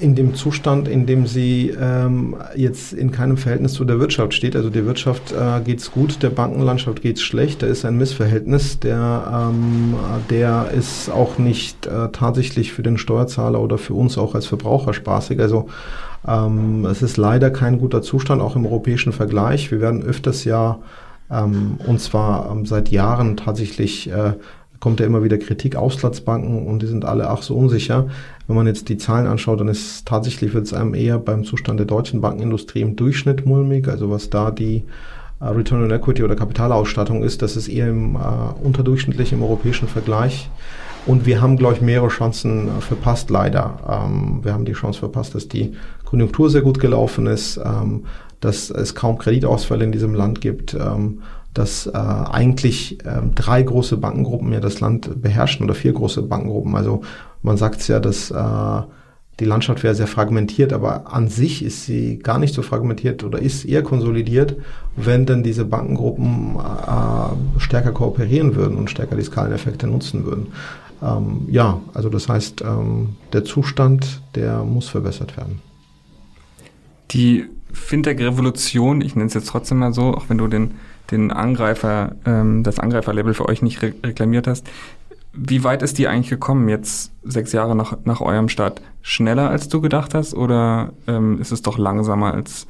In 0.00 0.14
dem 0.14 0.34
Zustand, 0.34 0.88
in 0.88 1.06
dem 1.06 1.26
sie 1.26 1.74
ähm, 1.80 2.36
jetzt 2.54 2.92
in 2.92 3.10
keinem 3.10 3.36
Verhältnis 3.36 3.72
zu 3.74 3.84
der 3.84 4.00
Wirtschaft 4.00 4.34
steht. 4.34 4.56
Also 4.56 4.70
der 4.70 4.86
Wirtschaft 4.86 5.32
äh, 5.32 5.60
geht's 5.62 5.90
gut, 5.90 6.22
der 6.22 6.30
Bankenlandschaft 6.30 7.02
geht's 7.02 7.22
schlecht. 7.22 7.62
Da 7.62 7.66
ist 7.66 7.84
ein 7.84 7.96
Missverhältnis. 7.96 8.80
Der, 8.80 9.50
ähm, 9.50 9.94
der 10.30 10.70
ist 10.76 11.10
auch 11.10 11.38
nicht 11.38 11.86
äh, 11.86 12.08
tatsächlich 12.12 12.72
für 12.72 12.82
den 12.82 12.98
Steuerzahler 12.98 13.60
oder 13.60 13.78
für 13.78 13.94
uns 13.94 14.18
auch 14.18 14.34
als 14.34 14.46
Verbraucher 14.46 14.94
spaßig. 14.94 15.40
Also 15.40 15.68
ähm, 16.26 16.84
es 16.86 17.02
ist 17.02 17.16
leider 17.16 17.50
kein 17.50 17.78
guter 17.78 18.02
Zustand, 18.02 18.42
auch 18.42 18.56
im 18.56 18.66
europäischen 18.66 19.12
Vergleich. 19.12 19.70
Wir 19.70 19.80
werden 19.80 20.02
öfters 20.02 20.44
ja 20.44 20.78
ähm, 21.30 21.78
und 21.86 22.00
zwar 22.00 22.50
ähm, 22.50 22.66
seit 22.66 22.88
Jahren 22.88 23.36
tatsächlich 23.36 24.10
äh, 24.10 24.34
kommt 24.80 25.00
ja 25.00 25.06
immer 25.06 25.24
wieder 25.24 25.38
Kritik, 25.38 25.76
Auslandsbanken 25.76 26.66
und 26.66 26.82
die 26.82 26.86
sind 26.86 27.04
alle 27.04 27.30
auch 27.30 27.42
so 27.42 27.56
unsicher. 27.56 28.08
Wenn 28.46 28.56
man 28.56 28.66
jetzt 28.66 28.88
die 28.88 28.96
Zahlen 28.96 29.26
anschaut, 29.26 29.60
dann 29.60 29.68
ist 29.68 30.06
tatsächlich 30.06 30.54
wird 30.54 30.66
es 30.66 30.72
einem 30.72 30.94
eher 30.94 31.18
beim 31.18 31.44
Zustand 31.44 31.80
der 31.80 31.86
deutschen 31.86 32.20
Bankenindustrie 32.20 32.80
im 32.80 32.96
Durchschnitt 32.96 33.46
mulmig, 33.46 33.88
also 33.88 34.10
was 34.10 34.30
da 34.30 34.50
die 34.50 34.84
äh, 35.40 35.46
Return 35.46 35.84
on 35.84 35.90
Equity 35.90 36.22
oder 36.22 36.36
Kapitalausstattung 36.36 37.22
ist, 37.22 37.42
das 37.42 37.56
ist 37.56 37.68
eher 37.68 37.88
im, 37.88 38.16
äh, 38.16 38.18
unterdurchschnittlich 38.62 39.32
im 39.32 39.42
europäischen 39.42 39.88
Vergleich. 39.88 40.50
Und 41.06 41.26
wir 41.26 41.40
haben, 41.40 41.56
glaube 41.56 41.74
ich, 41.74 41.80
mehrere 41.80 42.08
Chancen 42.08 42.68
äh, 42.68 42.80
verpasst, 42.80 43.30
leider. 43.30 43.78
Ähm, 43.88 44.40
wir 44.42 44.52
haben 44.52 44.64
die 44.64 44.72
Chance 44.72 44.98
verpasst, 44.98 45.34
dass 45.34 45.48
die 45.48 45.72
Konjunktur 46.04 46.50
sehr 46.50 46.62
gut 46.62 46.80
gelaufen 46.80 47.26
ist, 47.26 47.58
ähm, 47.64 48.04
dass 48.40 48.70
es 48.70 48.94
kaum 48.94 49.18
Kreditausfälle 49.18 49.84
in 49.84 49.92
diesem 49.92 50.14
Land 50.14 50.40
gibt. 50.40 50.74
Ähm, 50.74 51.22
dass 51.58 51.86
äh, 51.86 51.90
eigentlich 51.92 53.04
äh, 53.04 53.20
drei 53.34 53.62
große 53.62 53.96
Bankengruppen 53.96 54.52
ja 54.52 54.60
das 54.60 54.78
Land 54.78 55.20
beherrschen 55.20 55.64
oder 55.64 55.74
vier 55.74 55.92
große 55.92 56.22
Bankengruppen. 56.22 56.76
Also 56.76 57.02
man 57.42 57.56
sagt 57.56 57.80
es 57.80 57.88
ja, 57.88 57.98
dass 57.98 58.30
äh, 58.30 58.82
die 59.40 59.44
Landschaft 59.44 59.82
wäre 59.82 59.94
sehr 59.96 60.06
fragmentiert, 60.06 60.72
aber 60.72 61.12
an 61.12 61.26
sich 61.28 61.64
ist 61.64 61.84
sie 61.84 62.18
gar 62.18 62.38
nicht 62.38 62.54
so 62.54 62.62
fragmentiert 62.62 63.24
oder 63.24 63.40
ist 63.40 63.64
eher 63.64 63.82
konsolidiert, 63.82 64.56
wenn 64.94 65.26
denn 65.26 65.42
diese 65.42 65.64
Bankengruppen 65.64 66.56
äh, 66.56 67.60
stärker 67.60 67.90
kooperieren 67.90 68.54
würden 68.54 68.76
und 68.76 68.88
stärker 68.88 69.16
die 69.16 69.24
Skaleneffekte 69.24 69.88
nutzen 69.88 70.24
würden. 70.24 70.48
Ähm, 71.02 71.48
ja, 71.48 71.80
also 71.92 72.08
das 72.08 72.28
heißt, 72.28 72.62
ähm, 72.62 73.16
der 73.32 73.44
Zustand, 73.44 74.22
der 74.36 74.62
muss 74.62 74.88
verbessert 74.88 75.36
werden. 75.36 75.60
Die 77.10 77.46
Fintech-Revolution, 77.72 79.00
ich 79.00 79.16
nenne 79.16 79.26
es 79.26 79.34
jetzt 79.34 79.48
trotzdem 79.48 79.78
mal 79.78 79.92
so, 79.92 80.14
auch 80.14 80.28
wenn 80.28 80.38
du 80.38 80.46
den 80.46 80.72
den 81.10 81.30
Angreifer, 81.32 82.16
ähm, 82.26 82.62
das 82.62 82.78
Angreiferlabel 82.78 83.34
für 83.34 83.48
euch 83.48 83.62
nicht 83.62 83.82
re 83.82 83.94
reklamiert 84.04 84.46
hast. 84.46 84.66
Wie 85.32 85.62
weit 85.62 85.82
ist 85.82 85.98
die 85.98 86.08
eigentlich 86.08 86.30
gekommen 86.30 86.68
jetzt 86.68 87.12
sechs 87.22 87.52
Jahre 87.52 87.76
nach, 87.76 87.96
nach 88.04 88.20
eurem 88.20 88.48
Start? 88.48 88.80
Schneller 89.02 89.50
als 89.50 89.68
du 89.68 89.80
gedacht 89.80 90.14
hast 90.14 90.34
oder 90.34 90.92
ähm, 91.06 91.40
ist 91.40 91.52
es 91.52 91.62
doch 91.62 91.78
langsamer 91.78 92.34
als 92.34 92.66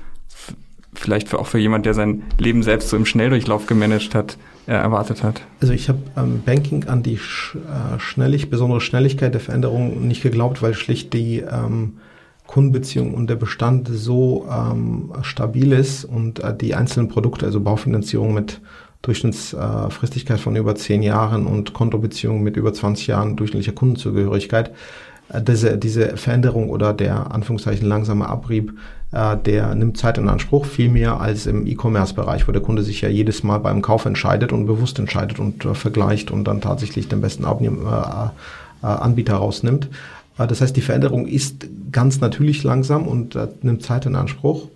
vielleicht 0.94 1.28
für, 1.28 1.38
auch 1.38 1.46
für 1.46 1.58
jemand, 1.58 1.86
der 1.86 1.94
sein 1.94 2.22
Leben 2.38 2.62
selbst 2.62 2.88
so 2.88 2.96
im 2.96 3.06
Schnelldurchlauf 3.06 3.66
gemanagt 3.66 4.14
hat, 4.14 4.36
äh, 4.66 4.72
erwartet 4.72 5.22
hat? 5.22 5.40
Also 5.60 5.72
ich 5.72 5.88
habe 5.88 5.98
ähm, 6.16 6.42
Banking 6.44 6.84
an 6.88 7.02
die 7.02 7.18
Sch 7.18 7.56
äh, 7.56 7.98
Schnellig, 7.98 8.50
besondere 8.50 8.80
Schnelligkeit 8.80 9.32
der 9.32 9.40
Veränderung 9.40 10.06
nicht 10.06 10.22
geglaubt, 10.22 10.62
weil 10.62 10.74
schlicht 10.74 11.12
die 11.12 11.38
ähm, 11.38 11.98
Kundenbeziehung 12.48 13.14
und 13.14 13.28
der 13.30 13.36
Bestand 13.36 13.88
so 13.92 14.48
ähm, 14.50 15.12
stabil 15.22 15.72
ist 15.72 16.04
und 16.04 16.40
äh, 16.40 16.56
die 16.56 16.74
einzelnen 16.74 17.08
Produkte, 17.08 17.46
also 17.46 17.60
Baufinanzierung 17.60 18.34
mit 18.34 18.60
Durchschnittsfristigkeit 19.02 20.38
äh, 20.38 20.40
von 20.40 20.56
über 20.56 20.74
zehn 20.74 21.02
Jahren 21.02 21.46
und 21.46 21.74
Kontobeziehungen 21.74 22.42
mit 22.42 22.56
über 22.56 22.72
20 22.72 23.06
Jahren 23.06 23.36
durchschnittlicher 23.36 23.74
Kundenzugehörigkeit, 23.74 24.72
äh, 25.28 25.42
diese, 25.42 25.76
diese 25.76 26.16
Veränderung 26.16 26.70
oder 26.70 26.94
der 26.94 27.32
Anführungszeichen 27.32 27.86
langsame 27.86 28.26
Abrieb, 28.26 28.72
äh, 29.12 29.36
der 29.36 29.74
nimmt 29.74 29.98
Zeit 29.98 30.16
in 30.16 30.30
Anspruch, 30.30 30.64
viel 30.64 30.88
mehr 30.88 31.20
als 31.20 31.44
im 31.44 31.66
E-Commerce-Bereich, 31.66 32.48
wo 32.48 32.52
der 32.52 32.62
Kunde 32.62 32.82
sich 32.82 33.02
ja 33.02 33.10
jedes 33.10 33.42
Mal 33.42 33.58
beim 33.58 33.82
Kauf 33.82 34.06
entscheidet 34.06 34.54
und 34.54 34.64
bewusst 34.64 34.98
entscheidet 34.98 35.38
und 35.38 35.66
äh, 35.66 35.74
vergleicht 35.74 36.30
und 36.30 36.44
dann 36.44 36.62
tatsächlich 36.62 37.08
den 37.08 37.20
besten 37.20 37.44
Abnehm, 37.44 37.86
äh, 37.86 38.86
äh, 38.86 38.86
Anbieter 38.86 39.34
rausnimmt. 39.34 39.90
Das 40.38 40.60
heißt, 40.60 40.76
die 40.76 40.82
Veränderung 40.82 41.26
ist 41.26 41.66
ganz 41.92 42.20
natürlich 42.20 42.64
langsam 42.64 43.06
und 43.06 43.36
äh, 43.36 43.48
nimmt 43.62 43.82
Zeit 43.82 44.06
in 44.06 44.16
Anspruch. 44.16 44.68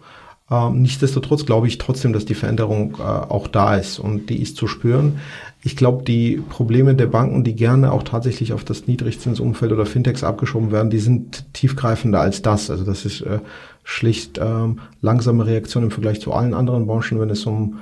Ähm, 0.50 0.82
nichtsdestotrotz 0.82 1.46
glaube 1.46 1.66
ich 1.66 1.78
trotzdem, 1.78 2.12
dass 2.12 2.24
die 2.24 2.34
Veränderung 2.34 2.96
äh, 2.98 3.02
auch 3.02 3.46
da 3.46 3.76
ist 3.76 3.98
und 3.98 4.28
die 4.28 4.42
ist 4.42 4.56
zu 4.56 4.66
spüren. 4.66 5.18
Ich 5.62 5.76
glaube, 5.76 6.04
die 6.04 6.42
Probleme 6.48 6.94
der 6.94 7.06
Banken, 7.06 7.44
die 7.44 7.54
gerne 7.54 7.92
auch 7.92 8.02
tatsächlich 8.02 8.52
auf 8.52 8.64
das 8.64 8.86
Niedrigzinsumfeld 8.86 9.72
oder 9.72 9.86
Fintechs 9.86 10.24
abgeschoben 10.24 10.72
werden, 10.72 10.90
die 10.90 10.98
sind 10.98 11.44
tiefgreifender 11.54 12.20
als 12.20 12.42
das. 12.42 12.70
Also 12.70 12.84
das 12.84 13.04
ist 13.04 13.22
äh, 13.22 13.38
schlicht 13.84 14.38
ähm, 14.38 14.80
langsame 15.00 15.46
Reaktion 15.46 15.84
im 15.84 15.90
Vergleich 15.90 16.20
zu 16.20 16.32
allen 16.32 16.54
anderen 16.54 16.86
Branchen, 16.86 17.20
wenn 17.20 17.30
es 17.30 17.46
um 17.46 17.78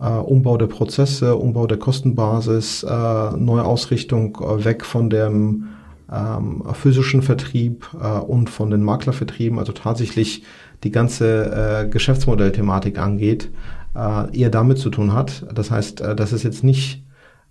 äh, 0.00 0.08
Umbau 0.08 0.56
der 0.56 0.66
Prozesse, 0.66 1.36
Umbau 1.36 1.66
der 1.66 1.78
Kostenbasis, 1.78 2.84
äh, 2.84 3.36
neue 3.36 3.64
Ausrichtung 3.64 4.38
äh, 4.40 4.64
weg 4.64 4.84
von 4.84 5.10
dem 5.10 5.68
ähm, 6.12 6.62
physischen 6.72 7.22
Vertrieb 7.22 7.88
äh, 8.00 8.18
und 8.18 8.50
von 8.50 8.70
den 8.70 8.82
Maklervertrieben, 8.82 9.58
also 9.58 9.72
tatsächlich 9.72 10.42
die 10.84 10.90
ganze 10.90 11.84
äh, 11.84 11.88
Geschäftsmodellthematik 11.88 12.98
angeht, 12.98 13.50
äh, 13.94 14.38
eher 14.38 14.50
damit 14.50 14.78
zu 14.78 14.90
tun 14.90 15.12
hat. 15.12 15.46
Das 15.52 15.70
heißt, 15.70 16.00
äh, 16.00 16.16
das 16.16 16.32
ist 16.32 16.44
jetzt 16.44 16.64
nicht 16.64 17.02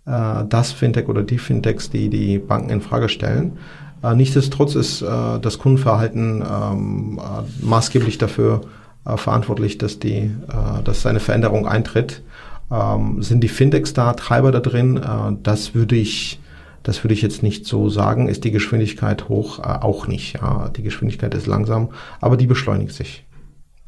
äh, 0.06 0.44
das 0.48 0.72
Fintech 0.72 1.08
oder 1.08 1.24
die 1.24 1.38
Fintechs, 1.38 1.90
die 1.90 2.10
die 2.10 2.40
Banken 2.40 2.70
in 2.70 2.82
Frage 2.82 3.10
stellen. 3.10 3.58
Äh, 4.04 4.16
nichtsdestotrotz 4.16 4.76
ist 4.76 5.02
äh, 5.02 5.40
das 5.42 5.60
Kundenverhalten 5.60 6.44
ähm, 6.44 7.20
äh, 7.20 7.66
maßgeblich 7.66 8.18
dafür 8.18 8.62
äh, 9.06 9.18
verantwortlich, 9.18 9.78
dass 9.78 10.00
die, 10.00 10.18
äh, 10.18 10.84
dass 10.84 11.06
eine 11.06 11.20
Veränderung 11.20 11.68
eintritt. 11.68 12.24
Ähm, 12.72 13.22
sind 13.22 13.44
die 13.44 13.48
Fintechs 13.48 13.94
da 13.94 14.14
Treiber 14.14 14.52
da 14.52 14.60
drin? 14.60 14.98
Äh, 14.98 15.36
das 15.44 15.76
würde 15.76 15.96
ich 15.96 16.40
das 16.88 17.04
würde 17.04 17.14
ich 17.14 17.22
jetzt 17.22 17.44
nicht 17.44 17.66
so 17.66 17.90
sagen. 17.90 18.30
Ist 18.30 18.46
die 18.46 18.52
Geschwindigkeit 18.52 19.28
hoch? 19.28 19.60
Äh, 19.60 19.64
auch 19.64 20.08
nicht. 20.08 20.36
Ja. 20.36 20.70
Die 20.70 20.84
Geschwindigkeit 20.84 21.34
ist 21.34 21.46
langsam, 21.46 21.90
aber 22.22 22.38
die 22.38 22.48
beschleunigt 22.48 22.94
sich. 22.94 23.26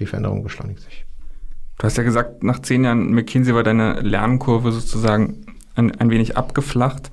Die 0.01 0.05
Veränderung 0.05 0.43
beschleunigt 0.43 0.81
sich. 0.81 1.05
Du 1.77 1.85
hast 1.85 1.95
ja 1.95 2.03
gesagt, 2.03 2.43
nach 2.43 2.59
zehn 2.59 2.83
Jahren 2.83 3.13
McKinsey 3.13 3.55
war 3.55 3.63
deine 3.63 4.01
Lernkurve 4.01 4.73
sozusagen 4.73 5.45
ein, 5.75 5.95
ein 5.95 6.09
wenig 6.09 6.35
abgeflacht. 6.35 7.09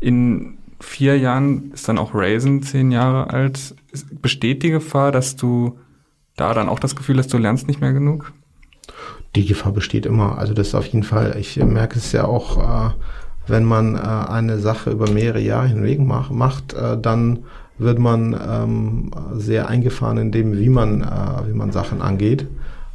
In 0.00 0.56
vier 0.80 1.18
Jahren 1.18 1.70
ist 1.72 1.86
dann 1.86 1.98
auch 1.98 2.14
Raisin 2.14 2.62
zehn 2.62 2.90
Jahre 2.90 3.28
alt. 3.28 3.74
Besteht 4.22 4.62
die 4.62 4.70
Gefahr, 4.70 5.12
dass 5.12 5.36
du 5.36 5.78
da 6.36 6.54
dann 6.54 6.70
auch 6.70 6.78
das 6.78 6.96
Gefühl 6.96 7.18
hast, 7.18 7.30
du 7.34 7.36
lernst 7.36 7.68
nicht 7.68 7.82
mehr 7.82 7.92
genug? 7.92 8.32
Die 9.34 9.44
Gefahr 9.44 9.72
besteht 9.72 10.06
immer. 10.06 10.38
Also 10.38 10.54
das 10.54 10.68
ist 10.68 10.74
auf 10.74 10.86
jeden 10.86 11.02
Fall, 11.02 11.36
ich 11.38 11.58
merke 11.58 11.98
es 11.98 12.12
ja 12.12 12.24
auch, 12.24 12.92
äh, 12.92 12.94
wenn 13.46 13.64
man 13.64 13.94
äh, 13.94 13.98
eine 13.98 14.58
Sache 14.58 14.90
über 14.90 15.10
mehrere 15.10 15.40
Jahre 15.40 15.68
hinweg 15.68 16.00
mach, 16.00 16.30
macht, 16.30 16.74
äh, 16.74 16.98
dann 17.00 17.40
wird 17.78 17.98
man 17.98 18.34
ähm, 18.34 19.10
sehr 19.34 19.68
eingefahren 19.68 20.18
in 20.18 20.32
dem, 20.32 20.58
wie 20.58 20.68
man, 20.68 21.02
äh, 21.02 21.48
wie 21.48 21.54
man 21.54 21.72
Sachen 21.72 22.00
angeht. 22.00 22.46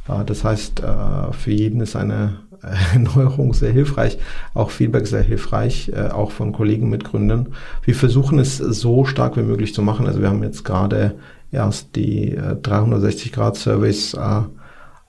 Äh, 0.08 0.24
das 0.24 0.44
heißt, 0.44 0.80
äh, 0.80 1.32
für 1.32 1.52
jeden 1.52 1.80
ist 1.80 1.96
eine 1.96 2.40
Erneuerung 2.92 3.54
sehr 3.54 3.72
hilfreich, 3.72 4.18
auch 4.54 4.70
Feedback 4.70 5.06
sehr 5.06 5.22
hilfreich, 5.22 5.90
äh, 5.94 6.08
auch 6.08 6.30
von 6.30 6.52
Kollegen, 6.52 6.90
Mitgründern. 6.90 7.48
Wir 7.84 7.94
versuchen 7.94 8.38
es 8.38 8.58
so 8.58 9.04
stark 9.04 9.36
wie 9.36 9.42
möglich 9.42 9.74
zu 9.74 9.82
machen. 9.82 10.06
Also 10.06 10.20
wir 10.20 10.28
haben 10.28 10.42
jetzt 10.42 10.64
gerade 10.64 11.14
erst 11.50 11.96
die 11.96 12.36
360-Grad-Surveys 12.38 14.16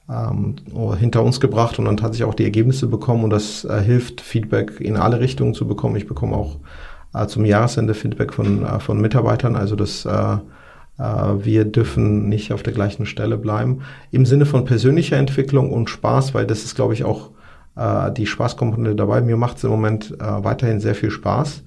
ähm, 0.09 0.55
hinter 0.97 1.23
uns 1.23 1.39
gebracht 1.39 1.79
und 1.79 1.85
dann 1.85 1.97
tatsächlich 1.97 2.27
auch 2.27 2.35
die 2.35 2.43
Ergebnisse 2.43 2.87
bekommen 2.87 3.23
und 3.23 3.29
das 3.29 3.65
äh, 3.65 3.81
hilft, 3.81 4.21
Feedback 4.21 4.79
in 4.79 4.97
alle 4.97 5.19
Richtungen 5.19 5.53
zu 5.53 5.67
bekommen. 5.67 5.95
Ich 5.95 6.07
bekomme 6.07 6.35
auch 6.35 6.57
äh, 7.13 7.27
zum 7.27 7.45
Jahresende 7.45 7.93
Feedback 7.93 8.33
von, 8.33 8.65
äh, 8.65 8.79
von 8.79 8.99
Mitarbeitern, 8.99 9.55
also 9.55 9.75
das 9.75 10.05
äh, 10.05 10.37
äh, 10.97 11.03
wir 11.03 11.65
dürfen 11.65 12.29
nicht 12.29 12.53
auf 12.53 12.63
der 12.63 12.73
gleichen 12.73 13.05
Stelle 13.05 13.37
bleiben. 13.37 13.81
Im 14.11 14.25
Sinne 14.25 14.45
von 14.45 14.65
persönlicher 14.65 15.17
Entwicklung 15.17 15.71
und 15.71 15.89
Spaß, 15.89 16.33
weil 16.33 16.45
das 16.45 16.65
ist, 16.65 16.75
glaube 16.75 16.93
ich, 16.93 17.03
auch 17.03 17.31
äh, 17.75 18.11
die 18.11 18.27
Spaßkomponente 18.27 18.95
dabei. 18.95 19.21
Mir 19.21 19.37
macht 19.37 19.57
es 19.57 19.63
im 19.63 19.71
Moment 19.71 20.15
weiterhin 20.19 20.79
sehr 20.79 20.95
viel 20.95 21.11
Spaß. 21.11 21.63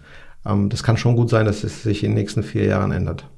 Ähm, 0.47 0.69
das 0.69 0.83
kann 0.83 0.97
schon 0.97 1.17
gut 1.17 1.31
sein, 1.31 1.47
dass 1.47 1.65
es 1.65 1.83
sich 1.83 2.05
in 2.05 2.13
den 2.13 2.19
nächsten 2.19 2.43
vier 2.43 2.65
Jahren 2.65 2.93
ändert. 2.93 3.29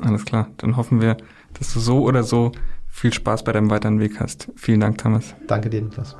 Alles 0.00 0.24
klar, 0.24 0.48
dann 0.56 0.76
hoffen 0.76 1.00
wir, 1.00 1.16
dass 1.58 1.72
du 1.72 1.80
so 1.80 2.02
oder 2.02 2.22
so 2.22 2.52
viel 2.92 3.12
Spaß 3.12 3.42
bei 3.42 3.52
deinem 3.52 3.70
weiteren 3.70 3.98
Weg 3.98 4.20
hast. 4.20 4.48
Vielen 4.54 4.80
Dank, 4.80 4.98
Thomas. 4.98 5.34
Danke 5.48 5.70
dir, 5.70 5.82
Niklas. 5.82 6.14